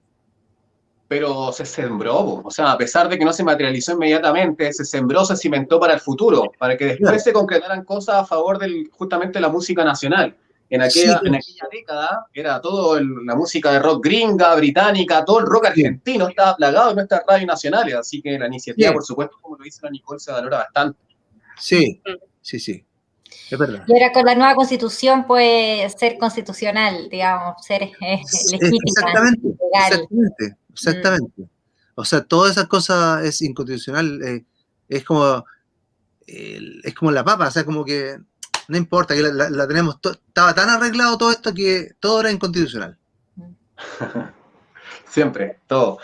[1.11, 5.25] pero se sembró, o sea, a pesar de que no se materializó inmediatamente, se sembró,
[5.25, 7.19] se cimentó para el futuro, para que después claro.
[7.19, 10.37] se concretaran cosas a favor de justamente la música nacional.
[10.69, 11.27] En aquella, sí.
[11.27, 15.67] en aquella década era todo el, la música de rock gringa, británica, todo el rock
[15.67, 16.31] argentino sí.
[16.31, 18.95] estaba plagado en nuestras radios nacionales, así que la iniciativa, sí.
[18.95, 21.01] por supuesto, como lo dice la Nicole, se valora bastante.
[21.59, 22.01] Sí,
[22.41, 22.85] sí, sí.
[23.51, 23.83] Es verdad.
[23.89, 28.79] Y ahora con la nueva constitución puede ser constitucional, digamos, ser eh, legítima.
[28.87, 29.93] Exactamente, legal.
[29.93, 30.60] exactamente.
[30.73, 31.43] Exactamente.
[31.43, 31.49] Mm.
[31.95, 34.23] O sea, toda esa cosa es inconstitucional.
[34.23, 34.45] Eh,
[34.89, 35.45] es como
[36.27, 38.19] eh, es como la papa, o sea, como que
[38.69, 39.97] no importa, que la, la, la tenemos,
[40.29, 42.97] estaba tan arreglado todo esto que todo era inconstitucional.
[45.09, 45.99] Siempre, todo.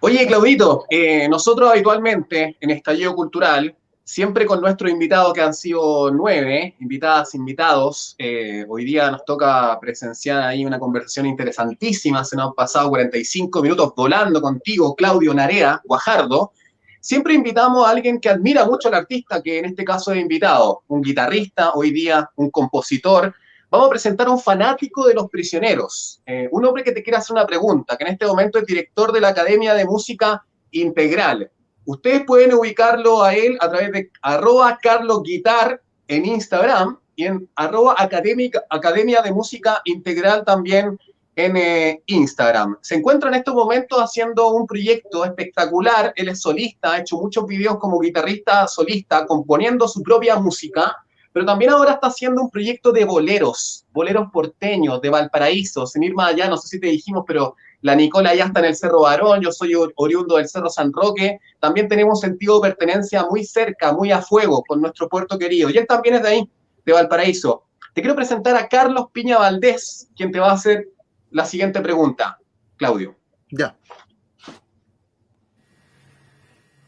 [0.00, 3.76] Oye, Claudito, eh, nosotros habitualmente en Estallido Cultural
[4.06, 8.14] siempre con nuestros invitados que han sido nueve, invitadas, invitados.
[8.18, 12.24] Eh, hoy día nos toca presenciar ahí una conversación interesantísima.
[12.24, 16.52] Se nos han pasado 45 minutos volando contigo, Claudio Narea, Guajardo.
[17.00, 20.84] Siempre invitamos a alguien que admira mucho al artista, que en este caso es invitado,
[20.86, 23.34] un guitarrista, hoy día un compositor.
[23.68, 27.16] Vamos a presentar a un fanático de los prisioneros, eh, un hombre que te quiere
[27.16, 31.50] hacer una pregunta, que en este momento es director de la Academia de Música Integral.
[31.86, 37.94] Ustedes pueden ubicarlo a él a través de arroba carlosguitar en Instagram y en arroba
[37.96, 40.98] académica, Academia de Música Integral también
[41.36, 42.76] en eh, Instagram.
[42.80, 46.12] Se encuentra en estos momentos haciendo un proyecto espectacular.
[46.16, 50.96] Él es solista, ha hecho muchos videos como guitarrista solista, componiendo su propia música,
[51.32, 56.14] pero también ahora está haciendo un proyecto de boleros, boleros porteños de Valparaíso, sin ir
[56.14, 59.02] más allá, no sé si te dijimos, pero la Nicola ya está en el Cerro
[59.02, 63.92] Barón, yo soy oriundo del Cerro San Roque, también tenemos sentido de pertenencia muy cerca,
[63.92, 66.50] muy a fuego con nuestro puerto querido, y él también es de ahí,
[66.84, 67.64] de Valparaíso.
[67.94, 70.88] Te quiero presentar a Carlos Piña Valdés, quien te va a hacer
[71.30, 72.38] la siguiente pregunta.
[72.76, 73.16] Claudio.
[73.50, 73.76] Ya.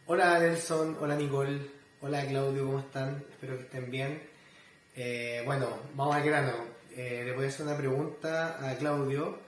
[0.06, 1.70] Hola Nelson, hola Nicole,
[2.00, 3.24] hola Claudio, ¿cómo están?
[3.30, 4.22] Espero que estén bien.
[4.96, 6.52] Eh, bueno, vamos al grano.
[6.96, 9.47] Eh, le voy a hacer una pregunta a Claudio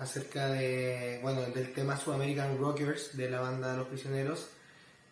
[0.00, 4.48] acerca de, bueno, del tema Sudamerican Rockers de la banda Los Prisioneros.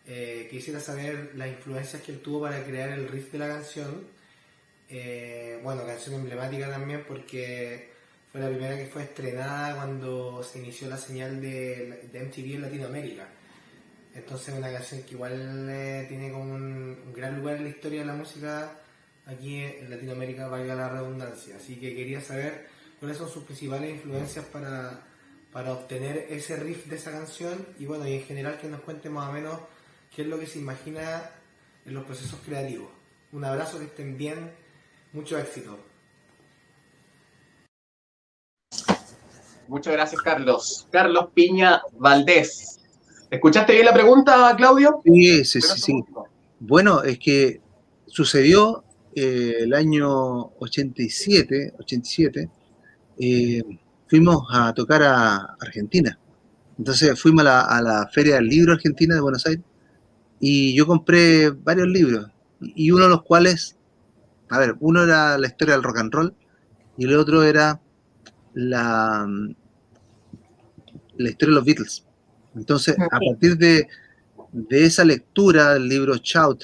[0.07, 4.07] Eh, quisiera saber las influencias que él tuvo para crear el riff de la canción.
[4.89, 7.91] Eh, bueno, canción emblemática también porque
[8.31, 12.61] fue la primera que fue estrenada cuando se inició la señal de, de MTV en
[12.63, 13.27] Latinoamérica.
[14.15, 17.99] Entonces una canción que igual eh, tiene como un, un, gran lugar en la historia
[17.99, 18.71] de la música
[19.27, 21.57] aquí en Latinoamérica, valga la redundancia.
[21.57, 25.01] Así que quería saber cuáles son sus principales influencias para,
[25.51, 29.09] para obtener ese riff de esa canción y bueno, y en general que nos cuente
[29.09, 29.59] más o menos
[30.15, 31.31] qué es lo que se imagina
[31.85, 32.89] en los procesos creativos.
[33.31, 34.51] Un abrazo, que estén bien,
[35.13, 35.77] mucho éxito.
[39.67, 40.87] Muchas gracias, Carlos.
[40.91, 42.79] Carlos Piña Valdés.
[43.29, 45.01] ¿Escuchaste bien la pregunta, Claudio?
[45.05, 45.79] Sí, sí, sí.
[45.79, 46.03] sí.
[46.59, 47.61] Bueno, es que
[48.07, 48.83] sucedió
[49.15, 52.49] eh, el año 87, 87
[53.19, 53.61] eh,
[54.07, 56.17] fuimos a tocar a Argentina.
[56.77, 59.63] Entonces fuimos a la, a la, Feria del Libro Argentina de Buenos Aires
[60.39, 62.27] y yo compré varios libros
[62.61, 63.75] y uno de los cuales,
[64.49, 66.33] a ver, uno era la historia del rock and roll
[66.97, 67.81] y el otro era
[68.53, 69.27] la,
[71.17, 72.05] la historia de los Beatles.
[72.55, 73.87] Entonces, a partir de,
[74.51, 76.63] de esa lectura del libro Shout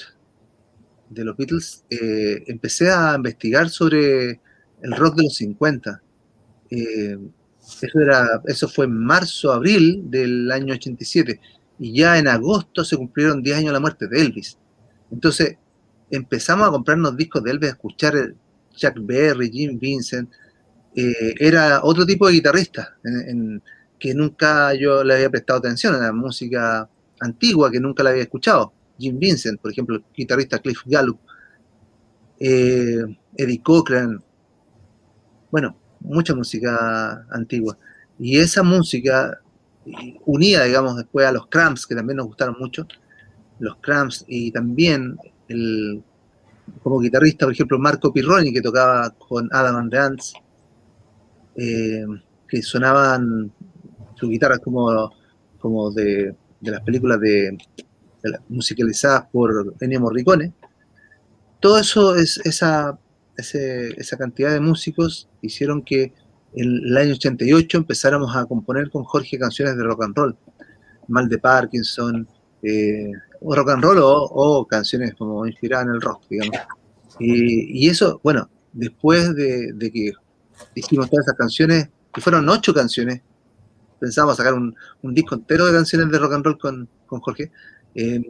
[1.08, 4.40] de los Beatles, eh, empecé a investigar sobre
[4.82, 6.02] el rock de los 50.
[6.70, 7.18] Eh,
[7.82, 11.40] eso, era, eso fue en marzo, abril del año 87.
[11.78, 14.58] Y ya en agosto se cumplieron 10 años de la muerte de Elvis.
[15.10, 15.56] Entonces
[16.10, 18.34] empezamos a comprarnos discos de Elvis, a escuchar
[18.76, 20.30] Jack Berry, Jim Vincent.
[20.94, 23.62] Eh, era otro tipo de guitarrista en,
[23.98, 26.88] que nunca yo le había prestado atención a la música
[27.20, 28.72] antigua, que nunca la había escuchado.
[28.98, 31.18] Jim Vincent, por ejemplo, el guitarrista Cliff Gallup,
[32.38, 33.02] eh,
[33.36, 34.22] Eddie Cochran,
[35.50, 37.76] bueno, mucha música antigua.
[38.18, 39.40] Y esa música
[40.24, 42.86] unida, digamos, después a los Cramps, que también nos gustaron mucho,
[43.58, 45.16] los Cramps, y también
[45.48, 46.02] el,
[46.82, 50.34] como guitarrista, por ejemplo, Marco Pirroni, que tocaba con Adam and Dance,
[51.56, 52.06] eh,
[52.48, 53.50] que sonaban
[54.14, 55.12] sus guitarras como,
[55.58, 57.56] como de, las películas de,
[58.48, 60.52] musicalizadas por Ennio Morricone.
[61.60, 62.98] Todo eso es esa
[63.36, 66.12] esa cantidad de músicos hicieron que
[66.54, 70.36] en el año 88 empezáramos a componer con Jorge canciones de rock and roll,
[71.08, 72.26] Mal de Parkinson,
[72.62, 76.56] eh, o rock and roll o, canciones como inspiradas en el rock, digamos.
[77.18, 80.12] Y, eso, bueno, después de, que
[80.74, 83.20] hicimos todas esas canciones, que fueron ocho canciones,
[84.00, 86.88] pensábamos sacar un, disco entero de canciones de rock and roll con,
[87.20, 87.52] Jorge.
[87.94, 88.24] Em,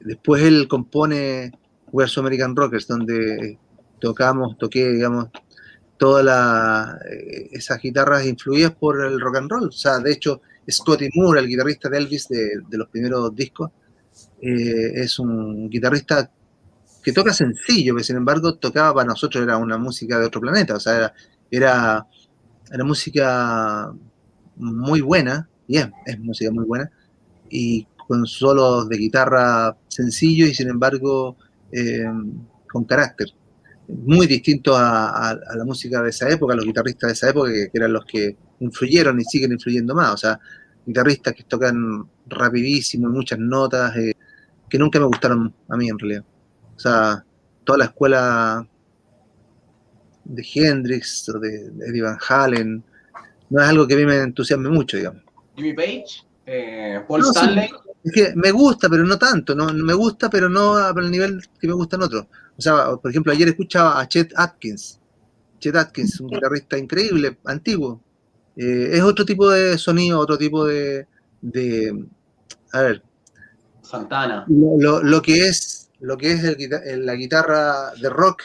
[0.00, 1.52] después él compone
[1.92, 3.58] We're So American Rockers, donde
[4.04, 5.30] tocamos, toqué, digamos,
[5.96, 9.68] todas eh, esas guitarras influidas por el rock and roll.
[9.68, 13.70] O sea, de hecho, Scotty Moore, el guitarrista de Elvis de, los primeros discos,
[14.42, 16.30] eh, es un guitarrista
[17.02, 20.74] que toca sencillo, que sin embargo tocaba para nosotros, era una música de otro planeta,
[20.74, 21.14] o sea,
[21.50, 22.06] era,
[22.70, 23.90] era, música
[24.56, 25.88] muy buena, y es,
[26.18, 26.90] música muy buena,
[27.48, 31.36] y con solos de guitarra sencillo y sin embargo
[31.72, 32.04] eh,
[32.68, 33.28] con carácter
[33.88, 37.92] muy distinto a, la música de esa época, los guitarristas de esa época, que, eran
[37.92, 40.14] los que influyeron y siguen influyendo más.
[40.14, 40.38] O sea,
[40.86, 44.14] guitarristas que tocan rapidísimo, muchas notas, eh,
[44.68, 46.24] que nunca me gustaron a mí en realidad.
[46.76, 47.24] O sea,
[47.64, 48.66] toda la escuela
[50.24, 52.82] de Hendrix o de, Eddie Van Halen,
[53.50, 55.22] no es algo que a mí me entusiasme mucho, digamos.
[55.54, 56.04] Jimmy Page,
[56.46, 57.70] eh, Paul Stanley.
[58.02, 61.68] es que me gusta, pero no tanto, no, me gusta, pero no al nivel que
[61.68, 62.26] me gustan otros.
[62.56, 65.00] O sea, por ejemplo, ayer escuchaba a Chet Atkins.
[65.58, 68.00] Chet Atkins, un guitarrista increíble, antiguo.
[68.56, 71.06] Eh, es otro tipo de sonido, otro tipo de.
[72.72, 73.02] a ver.
[73.82, 74.44] Santana.
[74.48, 78.44] Lo, que es, lo que es la guitarra de rock,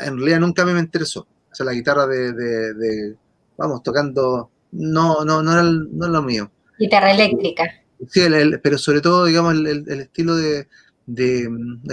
[0.00, 1.26] en realidad nunca me interesó.
[1.50, 3.16] O sea, la guitarra de.
[3.56, 4.50] vamos, tocando.
[4.70, 6.50] No, no, no era, no es lo mío.
[6.78, 7.64] Guitarra eléctrica.
[8.08, 8.20] Sí,
[8.62, 10.68] pero sobre todo, digamos, el estilo de,
[11.08, 11.48] de,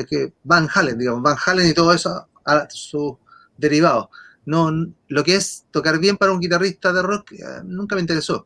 [0.10, 3.14] que Van Halen, digamos, Van Halen y todo eso a sus
[3.58, 4.10] derivados.
[4.46, 4.72] No,
[5.08, 8.46] lo que es tocar bien para un guitarrista de rock eh, nunca me interesó.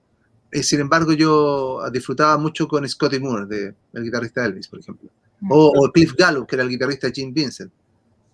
[0.52, 4.80] Eh, sin embargo, yo disfrutaba mucho con Scotty Moore, de, el guitarrista de Elvis, por
[4.80, 5.10] ejemplo.
[5.50, 7.72] O, Cliff Gallup, que era el guitarrista de Jim Vincent.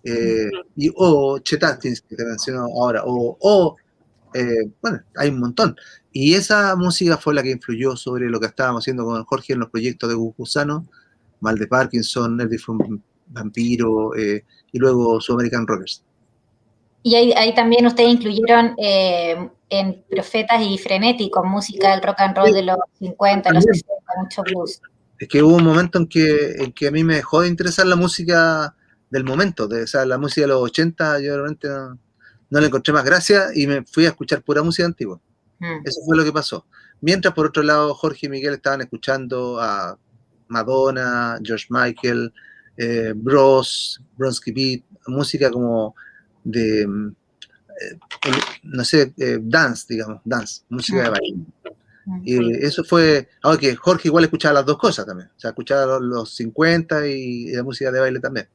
[0.04, 3.02] Eh, y, o Chet Atkins, que te menciono ahora.
[3.04, 3.76] O, o
[4.82, 5.74] bueno, hay un montón.
[6.12, 9.60] Y esa música fue la que influyó sobre lo que estábamos haciendo con Jorge en
[9.60, 10.86] los proyectos de Gusano
[11.46, 16.02] mal de Parkinson, fue un vampiro, eh, y luego su American Rockers.
[17.02, 22.52] Y ahí, también ustedes incluyeron eh, en Profetas y Frenético, música del rock and roll
[22.52, 24.80] de los 50, los 60, mucho blues.
[25.18, 27.86] Es que hubo un momento en que, en que a mí me dejó de interesar
[27.86, 28.74] la música
[29.08, 31.68] del momento, de, o sea, la música de los 80, yo realmente
[32.50, 35.20] no, le encontré más gracia y me fui a escuchar pura música antigua.
[35.60, 35.86] Mm.
[35.86, 36.66] Eso fue lo que pasó.
[37.00, 39.96] Mientras, por otro lado, Jorge y Miguel estaban escuchando a
[40.48, 42.32] Madonna, George Michael,
[42.76, 45.94] eh, Bros, Bronsky Beat, música como
[46.44, 46.86] de,
[48.62, 51.36] no sé, dance, digamos, dance, música de baile.
[52.22, 55.98] Y eso fue, ahora que Jorge igual escuchaba las dos cosas también, o sea, escuchaba
[55.98, 58.48] los, 50 y, la música de baile también.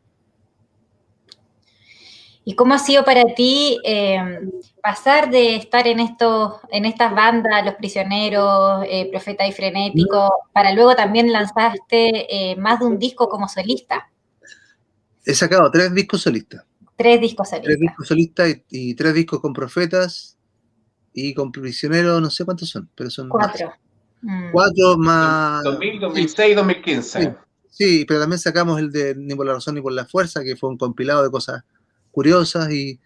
[2.52, 4.52] ¿Y cómo ha sido para ti em,
[4.84, 10.74] pasar de estar en estos, en estas bandas, Los Prisioneros, eh, Profeta y Frenético, para
[10.74, 14.12] luego también lanzaste eh, más de un disco como solista?
[15.26, 16.66] He sacado tres discos solistas.
[16.97, 17.68] Tres discos solistas.
[17.68, 20.38] Tres discos solistas y, tres discos con Profetas
[21.14, 23.72] y con Prisioneros, no sé cuántos son, pero son cuatro.
[24.24, 24.52] Mm.
[24.52, 25.64] Cuatro más.
[25.64, 27.36] 2000, 2006, 2015.
[27.70, 30.58] Sí, pero también sacamos el de Ni por la razón ni por la fuerza, que
[30.58, 31.64] fue un compilado de cosas
[32.12, 32.99] curiosas y...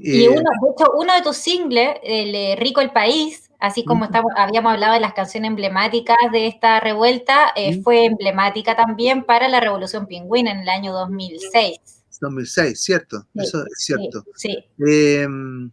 [0.00, 4.32] Y, uno, de hecho, uno de tus singles, el Rico el País, así como estamos,
[4.36, 9.58] habíamos hablado de las canciones emblemáticas de esta revuelta, eh, fue emblemática también para la
[9.58, 11.78] Revolución Pingüina en el año 2006.
[12.20, 14.24] 2006, cierto, eso es cierto.
[14.36, 15.70] Sí, em,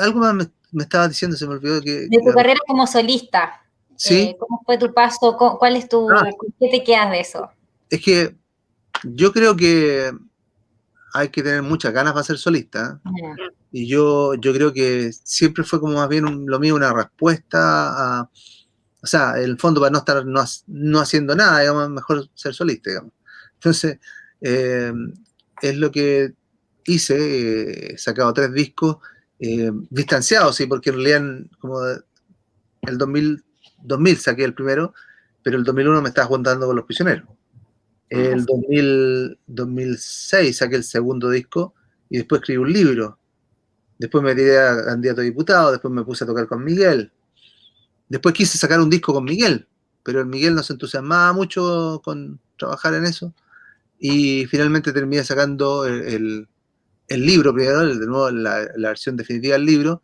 [0.00, 2.08] algo más me, me estaba diciendo, se me olvidó que...
[2.08, 3.62] De tu carrera como solista.
[3.96, 4.22] ¿Sí?
[4.22, 5.36] Eh, ¿Cómo fue tu paso?
[5.36, 6.10] ¿Cuál es tu...
[6.10, 6.28] Ah.
[6.58, 7.48] ¿Qué te quedas de eso?
[7.88, 8.34] Es que
[9.04, 10.10] yo creo que
[11.14, 13.00] hay que tener muchas ganas para ser solista.
[13.70, 18.30] Y yo, yo creo que siempre fue como más bien lo mío una respuesta a,
[19.00, 20.24] o sea, en el fondo para no estar
[20.66, 23.12] no, haciendo nada, digamos, mejor ser solista, digamos.
[23.54, 23.98] Entonces,
[24.40, 24.92] eh,
[25.62, 26.34] es lo que
[26.84, 28.96] hice, he sacado tres discos
[29.38, 31.22] eh, distanciados, sí, porque en realidad
[31.60, 31.80] como
[32.82, 33.44] el 2000,
[33.84, 34.94] 2000 saqué el primero,
[35.44, 37.28] pero el 2001 me estaba juntando con los prisioneros.
[38.08, 41.74] El 2006 saqué el segundo disco
[42.08, 43.18] y después escribí un libro.
[43.98, 47.12] Después me tiré a candidato a diputado, después me puse a tocar con Miguel.
[48.08, 49.66] Después quise sacar un disco con Miguel,
[50.02, 53.34] pero el Miguel no se entusiasmaba mucho con trabajar en eso.
[53.98, 56.46] Y finalmente terminé sacando el,
[57.08, 60.02] libro primero, de nuevo la, versión definitiva del libro.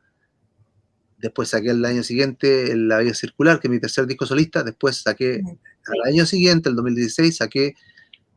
[1.19, 4.63] Después saqué el año siguiente La Vía Circular, que es mi tercer disco solista.
[4.63, 5.43] Después saqué,
[5.87, 7.75] al año siguiente, el 2016, saqué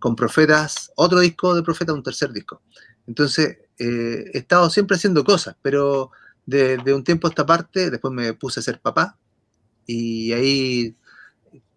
[0.04, 2.62] con Profetas, otro disco de Profetas, un tercer disco.
[3.08, 6.12] Entonces, eh, he estado siempre haciendo cosas, pero
[6.46, 9.16] de, un tiempo a esta parte, después me puse a ser papá
[9.88, 10.94] y ahí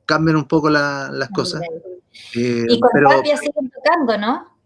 [0.06, 1.62] cambian un poco las cosas.
[2.34, 4.58] Eh, y con pero siguen tocando, ¿no?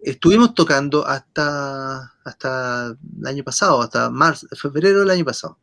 [0.00, 5.56] Estuvimos tocando hasta, hasta el año pasado, hasta marzo, febrero del año pasado.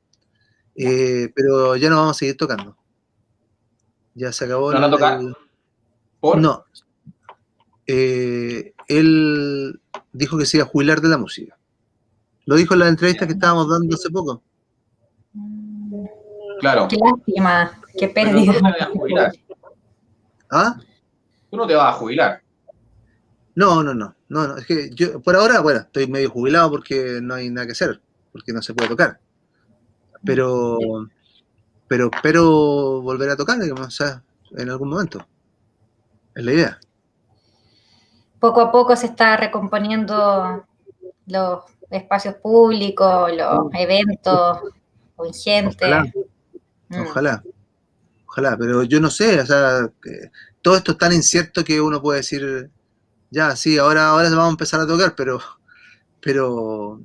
[0.73, 2.77] Eh, pero ya no vamos a seguir tocando.
[4.15, 4.71] Ya se acabó.
[4.71, 6.65] ¿No el, No,
[7.91, 9.81] eh, él
[10.13, 11.57] dijo que se iba a jubilar de la música.
[12.45, 14.43] Lo dijo en la entrevista que estábamos dando hace poco.
[16.59, 16.87] Claro.
[16.87, 18.53] Qué lástima, qué pérdida.
[18.53, 19.31] Tú no te vas a jubilar.
[20.51, 20.79] ¿Ah?
[21.49, 22.41] Tú no te vas a jubilar.
[23.55, 27.33] No, no, no, no, Es que yo, por ahora, bueno, estoy medio jubilado porque no
[27.33, 27.99] hay nada que hacer,
[28.31, 29.19] porque no se puede tocar.
[30.23, 30.77] Pero,
[31.87, 34.21] pero espero volver a tocar, digamos, o sea,
[34.51, 35.25] en algún momento.
[36.35, 36.79] Es la idea
[38.39, 40.65] poco a poco se está recomponiendo
[41.27, 44.59] los espacios públicos, los eventos
[45.15, 46.13] con gente.
[46.89, 47.01] Mm.
[47.01, 47.43] Ojalá.
[48.25, 48.57] Ojalá.
[48.57, 49.91] pero yo no sé, o sea,
[50.61, 52.69] todo esto es tan incierto que uno puede decir,
[53.29, 55.39] ya, sí, ahora, ahora vamos a empezar a tocar, pero,
[56.21, 57.01] pero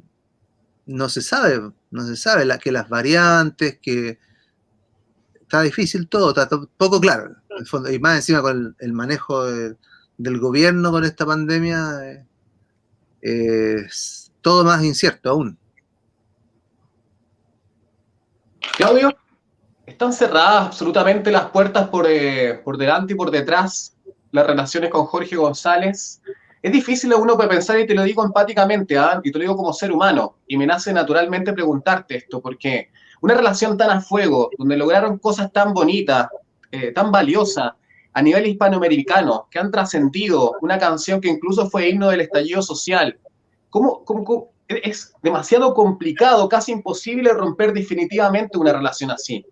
[0.86, 4.18] no se sabe, no se sabe la, que las variantes, que
[5.40, 7.36] está difícil todo, está poco claro,
[7.90, 9.76] y más encima con el manejo de
[10.16, 12.24] del gobierno con esta pandemia eh,
[13.20, 15.58] es todo más incierto aún.
[18.76, 19.16] Claudio,
[19.86, 23.96] están cerradas absolutamente las puertas por, eh, por delante y por detrás
[24.32, 26.20] las relaciones con Jorge González.
[26.62, 29.20] Es difícil a uno pensar, y te lo digo empáticamente, ¿ah?
[29.22, 32.90] y te lo digo como ser humano, y me nace naturalmente preguntarte esto, porque
[33.20, 36.28] una relación tan a fuego, donde lograron cosas tan bonitas,
[36.70, 37.74] eh, tan valiosas,
[38.14, 43.18] a nivel hispanoamericano, que han trascendido una canción que incluso fue himno del estallido social.
[43.70, 44.04] ¿Cómo,
[44.68, 49.44] es demasiado complicado, casi imposible romper definitivamente una relación así?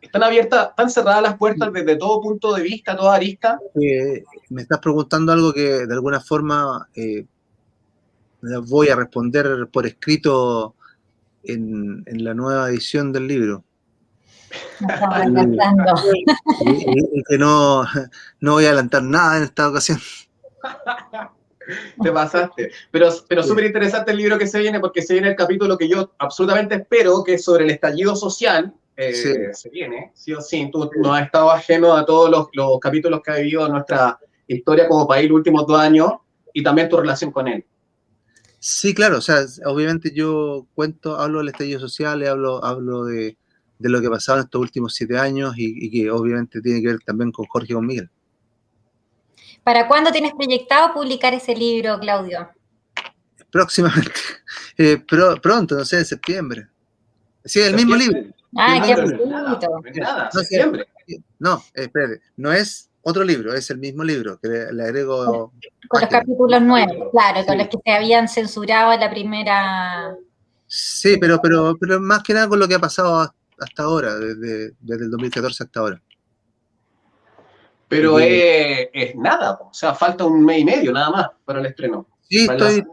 [0.00, 3.58] ¿Están abiertas, están cerradas las puertas desde todo punto de vista, toda arista?
[3.74, 7.26] Eh, me estás preguntando algo que de alguna forma eh,
[8.68, 10.74] voy a responder por escrito
[11.44, 13.64] en la nueva edición del libro
[17.28, 17.84] que no,
[18.40, 19.98] no voy a adelantar nada en esta ocasión.
[22.02, 22.70] Te pasaste.
[22.90, 25.88] Pero, pero súper interesante el libro que se viene porque se viene el capítulo que
[25.88, 28.72] yo absolutamente espero, que es sobre el estallido social.
[28.96, 30.70] Eh, se viene, sí o sí.
[30.72, 34.88] Tú no has estado ajeno a todos los, los capítulos que ha vivido nuestra historia
[34.88, 36.12] como país los últimos dos años
[36.52, 37.64] y también tu relación con él.
[38.58, 43.36] Sí, claro, o sea, obviamente yo cuento, hablo del estallido social, hablo, hablo de,
[43.78, 46.88] de lo que ha pasado en estos últimos siete años y, que obviamente tiene que
[46.88, 48.10] ver también con Jorge y con Miguel.
[49.62, 52.48] ¿Para cuándo tienes proyectado publicar ese libro, Claudio?
[53.50, 54.12] Próximamente,
[54.78, 54.98] eh,
[55.42, 56.68] pronto, no sé, en septiembre.
[57.44, 58.20] Sí, el mismo libro.
[58.56, 59.26] Ah, qué bonito.
[59.26, 60.86] No, septiembre.
[61.38, 65.52] No, espérate, no es otro libro, es el mismo libro que le, agrego.
[65.88, 70.16] Con los capítulos nuevos, claro, con los que se habían censurado en la primera.
[70.66, 74.72] Sí, pero, pero, pero más que nada con lo que ha pasado hasta ahora, desde,
[74.80, 76.02] desde el 2014 hasta ahora.
[77.88, 82.06] Pero es, nada, o sea, falta un mes y medio nada más para el estreno.
[82.28, 82.84] Sí, estoy.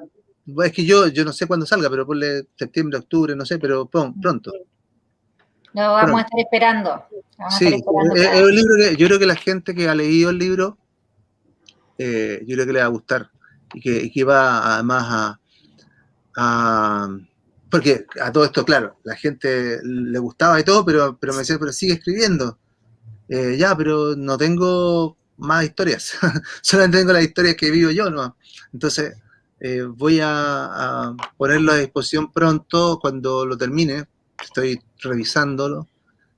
[0.64, 3.88] Es que yo, yo no sé cuándo salga, pero ponle septiembre, octubre, no sé, pero
[3.88, 4.52] pronto.
[5.74, 7.04] Lo vamos a estar esperando.
[7.58, 10.78] sí, es, un libro que yo creo que la gente que ha leído el libro,
[11.98, 13.32] eh, yo creo que le va a gustar
[13.74, 15.38] y que, y que va además
[16.38, 17.18] a,
[17.74, 21.58] porque a todo esto, claro, la gente le gustaba y todo, pero, pero me decía,
[21.58, 22.60] pero sigue escribiendo.
[23.28, 26.14] Eh, ya, pero no tengo más historias,
[26.62, 28.38] solamente tengo las historias que vivo yo, ¿no?
[28.74, 29.18] Entonces,
[29.60, 34.06] eh, voy a, ponerlo a disposición pronto cuando lo termine,
[34.40, 35.88] estoy revisándolo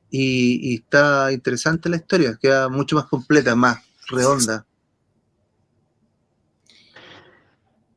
[0.10, 4.66] y, está interesante la historia, queda mucho más completa, más redonda.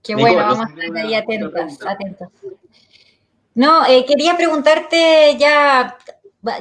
[0.03, 2.28] Qué bueno, vamos a estar ahí atentos, atentos.
[3.59, 5.99] No, eh, quería preguntarte, ya,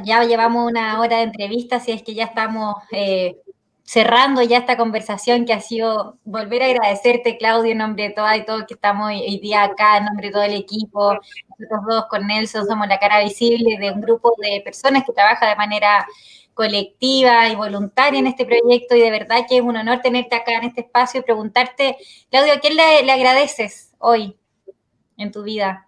[0.03, 3.37] ya llevamos una hora de entrevista, si es que ya estamos eh,
[3.83, 8.35] cerrando ya esta conversación que ha sido volver a agradecerte, Claudio, en nombre de todas
[8.37, 11.13] y todos que estamos hoy día acá, en nombre de todo el equipo.
[11.59, 15.47] Nosotros dos con Nelson somos la cara visible de un grupo de personas que trabaja
[15.47, 16.03] de manera
[16.55, 20.53] colectiva y voluntaria en este proyecto y de verdad que es un honor tenerte acá
[20.53, 21.95] en este espacio y preguntarte,
[22.31, 24.35] Claudio, ¿a quién le, le agradeces hoy
[25.17, 25.86] en tu vida?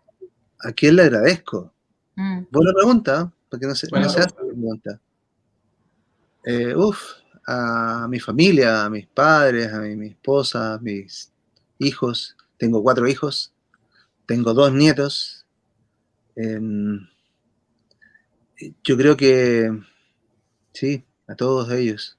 [0.60, 1.74] ¿A quién le agradezco?
[2.16, 2.44] Mm.
[2.52, 5.00] Buena pregunta, porque no, se, no se hace pregunta.
[6.44, 7.02] Eh, uf,
[7.52, 11.32] a mi familia, a mis padres, a mi, esposa, a mis
[11.80, 12.38] hijos.
[12.58, 13.54] Tengo cuatro hijos,
[14.28, 15.48] tengo dos nietos.
[16.36, 17.08] Em,
[18.84, 19.72] yo creo que
[20.74, 22.19] sí, a todos ellos.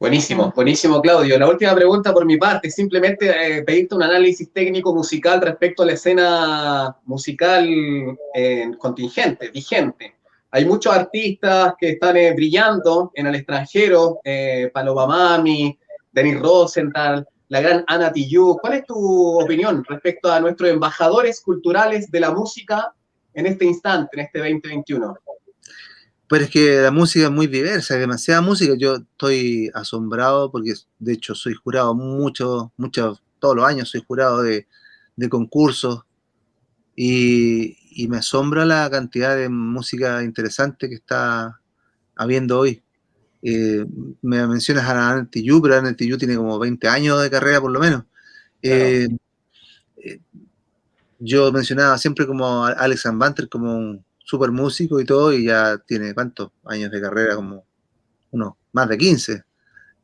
[0.00, 1.36] Buenísimo, buenísimo, Claudio.
[1.40, 5.86] La última pregunta por mi parte, simplemente eh, pedirte un análisis técnico musical respecto a
[5.86, 7.68] la escena musical
[8.32, 10.14] eh, contingente, vigente.
[10.52, 14.20] Hay muchos artistas que están eh, brillando en el extranjero,
[14.72, 15.76] Paloma Mami,
[16.12, 18.56] Denis Rosenthal, la gran Ana Tijoux.
[18.60, 22.94] ¿Cuál es tu opinión respecto a nuestros embajadores culturales de la música
[23.34, 25.16] en este instante, en este 2021?
[26.28, 28.74] Pero es que la música es muy diversa, hay demasiada música.
[28.76, 34.42] Yo estoy asombrado porque, de hecho, soy jurado mucho, mucho, todos los años soy jurado
[34.42, 34.66] de,
[35.30, 36.04] concursos
[36.94, 37.76] y,
[38.08, 41.60] me asombra la cantidad de música interesante que está
[42.14, 42.82] habiendo hoy.
[43.42, 43.84] Eh,
[44.22, 47.72] me mencionas a Ana Tijoux, pero Ana Tijoux tiene como 20 años de carrera por
[47.72, 48.04] lo menos.
[48.62, 49.08] Eh,
[49.96, 50.20] eh,
[51.18, 55.78] yo mencionaba siempre como a Alex Banter como un súper músico y todo, y ya
[55.78, 57.34] tiene, ¿cuántos años de carrera?
[57.34, 57.64] Como
[58.30, 59.42] unos más de 15.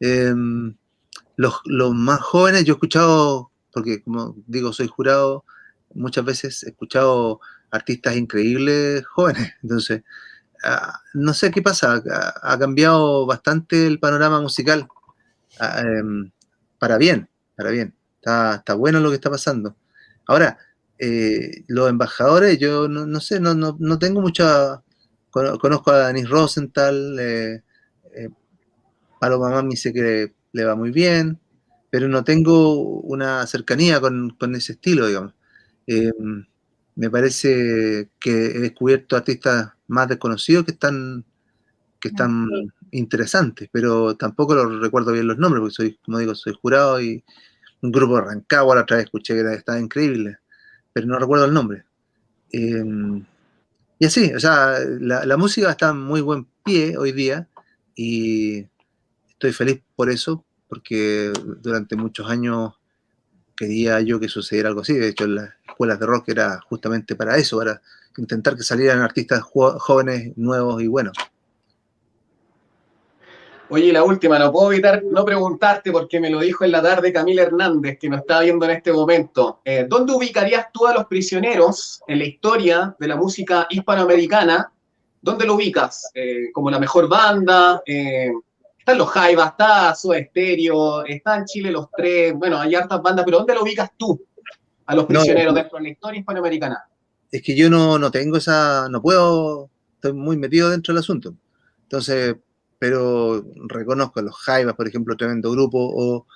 [0.01, 0.75] Em,
[1.37, 1.61] los,
[1.95, 5.45] más jóvenes, yo he escuchado, porque como digo, soy jurado,
[5.93, 10.03] muchas veces he escuchado artistas increíbles jóvenes, entonces,
[10.65, 12.03] ah, no sé qué pasa,
[12.43, 14.89] ha, cambiado bastante el panorama musical,
[15.61, 16.31] ah, em,
[16.79, 19.77] para bien, para bien, está, está bueno lo que está pasando.
[20.27, 20.57] Ahora,
[20.99, 24.83] eh, los embajadores, yo no, sé, no, no, tengo mucha...
[25.31, 27.63] Conozco a Denis Rosenthal, eh,
[28.15, 28.29] eh,
[29.19, 31.41] Paloma Mami sé que le va muy bien,
[31.91, 35.35] pero no tengo una cercanía con, ese estilo, digamos.
[35.89, 36.13] Eh,
[36.95, 41.25] me parece que he descubierto artistas más desconocidos que están,
[42.01, 42.49] que están
[42.93, 47.25] interesantes, pero tampoco los recuerdo bien los nombres, porque soy, como digo, soy jurado y
[47.83, 50.39] un grupo de Rancagua la otra vez escuché que estaba increíble
[50.95, 51.85] pero no recuerdo el nombre.
[52.51, 53.27] Em,
[53.99, 57.49] y así, o sea, la, música está en muy buen pie hoy día
[57.95, 58.67] y
[59.29, 61.33] estoy feliz por eso, porque
[61.63, 62.75] durante muchos años
[63.57, 64.95] quería yo que sucediera algo así.
[64.95, 67.83] De hecho, las escuelas de rock era justamente para eso, para
[68.17, 71.17] intentar que salieran artistas jóvenes, nuevos y buenos.
[73.71, 77.13] Oye, la última, no puedo evitar no preguntarte porque me lo dijo en la tarde
[77.13, 79.61] Camila Hernández, que nos está viendo en este momento.
[79.65, 84.71] Eh, ¿Dónde ubicarías tú a los prisioneros en la historia de la música hispanoamericana?
[85.21, 86.11] ¿Dónde lo ubicas?
[86.15, 87.83] Eh, ¿Como la mejor banda?
[87.87, 88.31] Eh,
[88.79, 93.25] están los Jaivas, está Su Estéreo, está en Chile los tres, bueno, hay hartas bandas,
[93.25, 94.23] pero ¿dónde lo ubicas tú
[94.85, 96.85] a los prisioneros dentro de la historia hispanoamericana?
[97.33, 101.35] Es que yo no, no tengo esa, no puedo, estoy muy metido dentro del asunto.
[101.85, 102.37] Entonces,
[102.85, 106.27] pero reconozco a los Jaivas, por ejemplo, tremendo grupo, o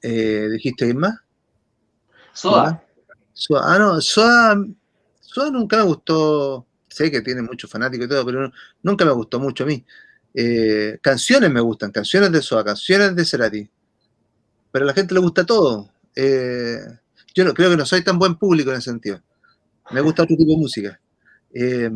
[0.00, 1.18] eh, dijiste quién más?
[2.32, 2.80] Soa.
[3.32, 3.74] Soa.
[3.74, 4.64] Ah, no, Soa,
[5.20, 9.40] Soa nunca me gustó, sé que tiene muchos fanáticos y todo, pero nunca me gustó
[9.40, 9.84] mucho a mí.
[10.32, 13.68] Eh, canciones me gustan, canciones de Soa, canciones de Cerati.
[14.70, 15.90] Pero a la gente le gusta todo.
[16.14, 16.78] Eh,
[17.34, 19.20] yo no, creo que no soy tan buen público en ese sentido.
[19.90, 21.00] Me gusta otro tipo de música.
[21.52, 21.90] Eh,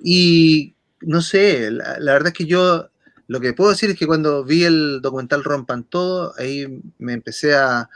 [0.00, 2.88] y no sé, la, verdad es que yo
[3.28, 7.54] lo que puedo decir es que cuando vi el documental Rompan Todo, ahí me empecé
[7.54, 7.88] a,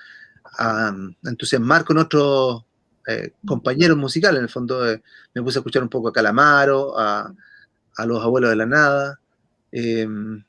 [1.25, 2.65] entusiasmar con otros
[3.47, 4.39] compañeros musicales.
[4.39, 4.85] En el fondo
[5.35, 7.33] me puse a escuchar un poco a Calamaro, a,
[7.97, 9.21] a los abuelos de la nada,
[9.73, 10.43] em,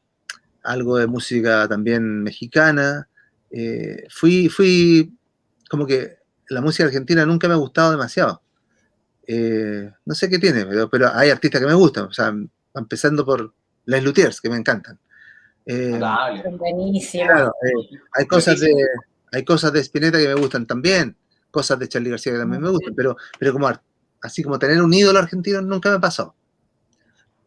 [0.64, 3.08] algo de música también mexicana.
[3.52, 5.14] Eh, fui, fui,
[5.70, 6.18] como que
[6.50, 8.42] la música argentina nunca me ha gustado demasiado.
[9.34, 12.34] Eh, no sé qué tiene, pero, hay artistas que me gustan, o sea,
[12.76, 13.54] empezando por
[13.86, 15.00] Les Luthiers, que me encantan.
[15.66, 15.98] Eh,
[16.58, 17.32] Buenísimo.
[18.14, 18.74] hay, cosas de,
[19.32, 21.16] hay cosas de Spinetta que me gustan también,
[21.50, 23.70] cosas de Charlie García que también me gustan, pero, pero como
[24.22, 26.36] así como tener un ídolo argentino nunca me ha pasado.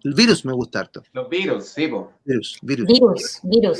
[0.02, 1.02] El virus me gusta harto.
[1.12, 1.90] Los virus, sí,
[2.24, 2.86] Virus, virus.
[2.86, 3.78] Virus, virus.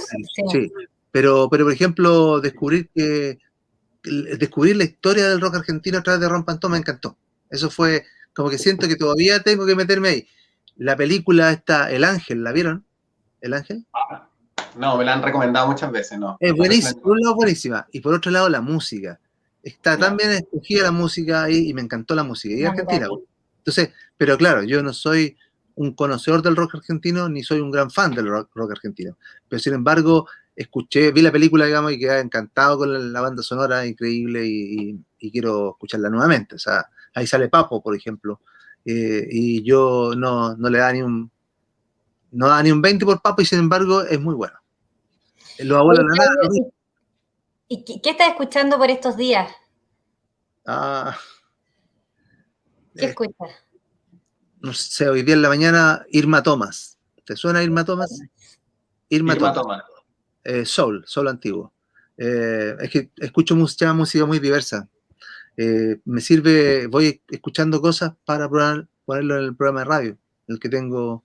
[0.52, 0.70] Sí.
[1.10, 3.38] Pero, pero, por ejemplo, descubrir que
[4.02, 7.16] descubrir la historia del rock argentino a través de Ron Pantón me encantó.
[7.54, 10.28] Eso fue como que siento que todavía tengo que meterme ahí.
[10.76, 12.84] La película está El Ángel, ¿la vieron?
[13.40, 13.86] ¿El Ángel?
[13.94, 14.28] Ah,
[14.76, 16.36] no, me la han recomendado muchas veces, ¿no?
[16.40, 19.20] Es buenísima, por un lado buenísima, y por otro lado la música.
[19.62, 23.06] Está tan bien escogida la música ahí, y me encantó la música, y Argentina.
[23.58, 25.36] Entonces, pero claro, yo no soy
[25.76, 29.16] un conocedor del rock argentino, ni soy un gran fan del rock, argentino.
[29.48, 33.86] Pero sin embargo, escuché, vi la película, digamos, y quedé encantado con la, banda sonora,
[33.86, 35.00] increíble, y,
[35.30, 36.56] quiero escucharla nuevamente.
[36.56, 38.40] O sea, ahí sale Papo, por ejemplo,
[38.84, 41.30] eh, y yo no, le da ni un
[42.32, 44.58] no da ni un 20 por Papo, y sin embargo es muy bueno.
[45.60, 46.34] Los abuelos de nada.
[47.68, 49.50] ¿Y qué, estás escuchando por estos días?
[50.66, 51.16] Ah,
[52.96, 53.64] ¿Qué eh, escuchas?
[54.64, 56.98] no sé, hoy día en la mañana, Irma Thomas.
[57.26, 58.18] ¿Te suena Irma Thomas?
[59.10, 59.82] Irma, Thomas.
[60.42, 61.74] Eh, soul, soul antiguo.
[62.16, 64.88] Eh, es que escucho mucha música muy diversa.
[65.56, 70.68] Eh, me sirve, voy escuchando cosas para ponerlo en el programa de radio, el que
[70.68, 71.24] tengo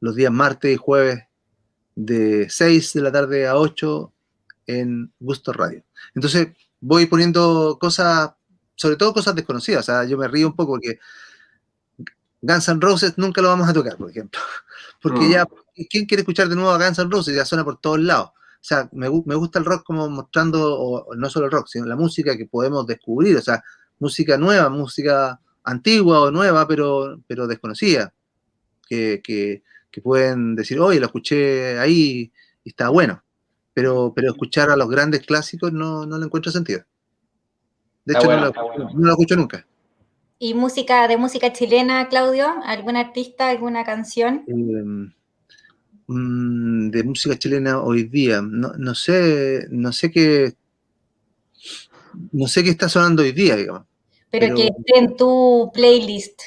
[0.00, 1.24] los días martes y jueves
[1.94, 4.12] de 6 de la tarde a 8
[4.66, 5.82] en Gusto Radio.
[6.14, 6.48] Entonces
[6.80, 8.32] voy poniendo cosas,
[8.74, 9.88] sobre todo cosas desconocidas.
[9.88, 10.98] O sea, yo me río un poco porque
[12.42, 14.40] Guns N' Roses nunca lo vamos a tocar, por ejemplo.
[15.02, 15.46] Porque ya,
[15.88, 17.34] ¿quién quiere escuchar de nuevo a Guns N' Roses?
[17.34, 18.32] Ya suena por todos lados.
[18.60, 21.96] O sea, me, gusta el rock como mostrando, o, no solo el rock, sino la
[21.96, 23.62] música que podemos descubrir, o sea,
[23.98, 28.12] música nueva, música antigua o nueva, pero, pero desconocida,
[28.86, 29.62] que,
[30.02, 32.32] pueden decir, oye, lo escuché ahí
[32.64, 33.22] y está bueno,
[33.72, 36.84] pero, pero escuchar a los grandes clásicos no, no le encuentro sentido.
[38.04, 39.66] De hecho, no, no lo escucho nunca.
[40.42, 42.46] ¿Y música de música chilena, Claudio?
[42.64, 44.44] ¿Algún artista, alguna canción?
[44.46, 45.12] Em,
[46.10, 48.42] mm, de música chilena hoy día.
[48.42, 50.54] No, sé, no sé qué.
[52.32, 53.82] No sé qué está sonando hoy día, digamos.
[54.30, 56.40] Pero, que esté en tu playlist.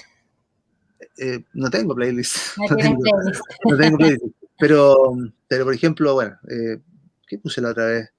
[1.18, 2.58] Eh, no tengo playlist.
[2.58, 3.42] No, tengo, playlist.
[3.70, 4.36] No tengo playlist.
[4.60, 5.16] Pero,
[5.48, 6.80] pero por ejemplo, bueno, eh,
[7.28, 8.10] ¿qué puse la otra vez?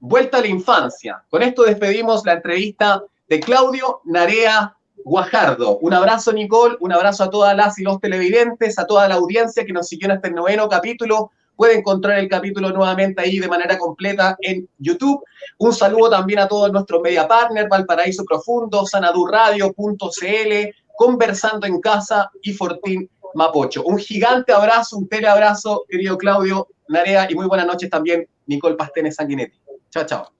[0.01, 1.23] vuelta a la infancia.
[1.29, 4.75] Con esto despedimos la entrevista de Claudio Narea
[5.05, 5.79] Guajardo.
[5.79, 9.65] Un abrazo, Nicole, un abrazo a todas las y los televidentes, a toda la audiencia
[9.65, 11.31] que nos siguió en este noveno capítulo.
[11.55, 15.23] Puede encontrar el capítulo nuevamente ahí de manera completa en YouTube.
[15.59, 22.53] Un saludo también a todos nuestros media partners, Valparaíso Profundo, sanadurradio.cl, Conversando en Casa y
[22.55, 23.83] Fortín Mapocho.
[23.85, 29.17] Un gigante abrazo, un teleabrazo, querido Claudio Narea, y muy buenas noches también, Nicole Pastenes
[29.17, 29.60] Sanguinetti.
[29.91, 30.33] Chao, chao.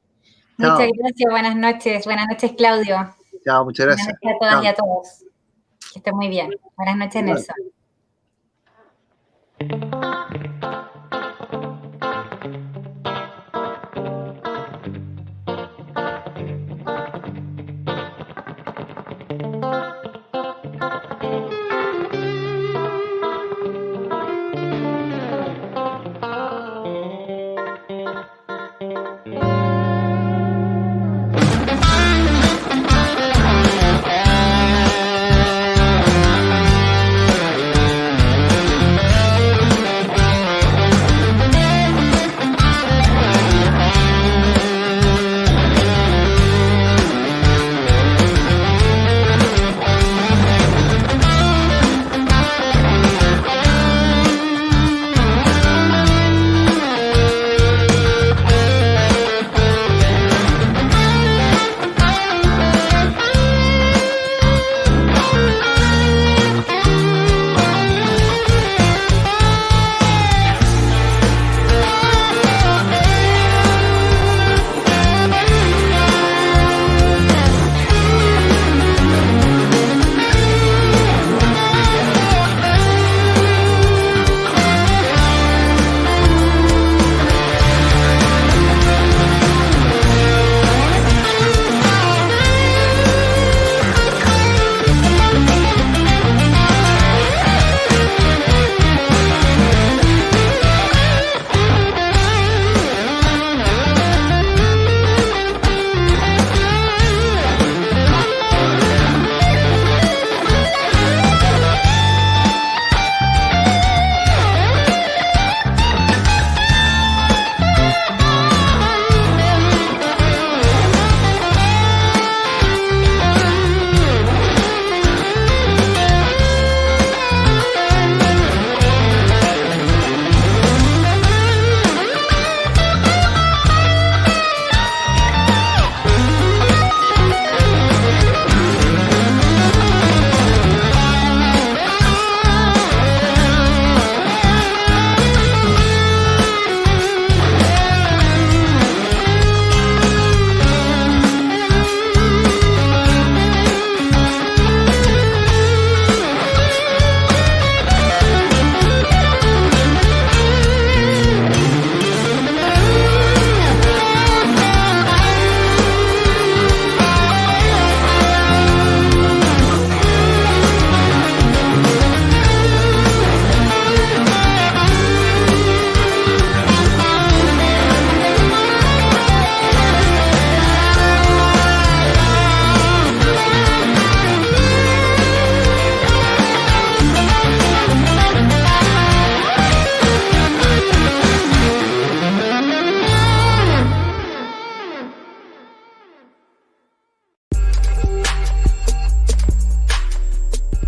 [0.57, 2.05] Muchas gracias, buenas noches.
[2.05, 3.15] Buenas noches, Claudio.
[3.45, 4.17] Chao, muchas gracias.
[4.21, 4.65] Buenas noches a todas Chao.
[4.65, 5.25] y a todos.
[5.93, 6.51] Que estén muy bien.
[6.77, 7.57] Buenas noches, Nelson.
[9.61, 10.91] Vale.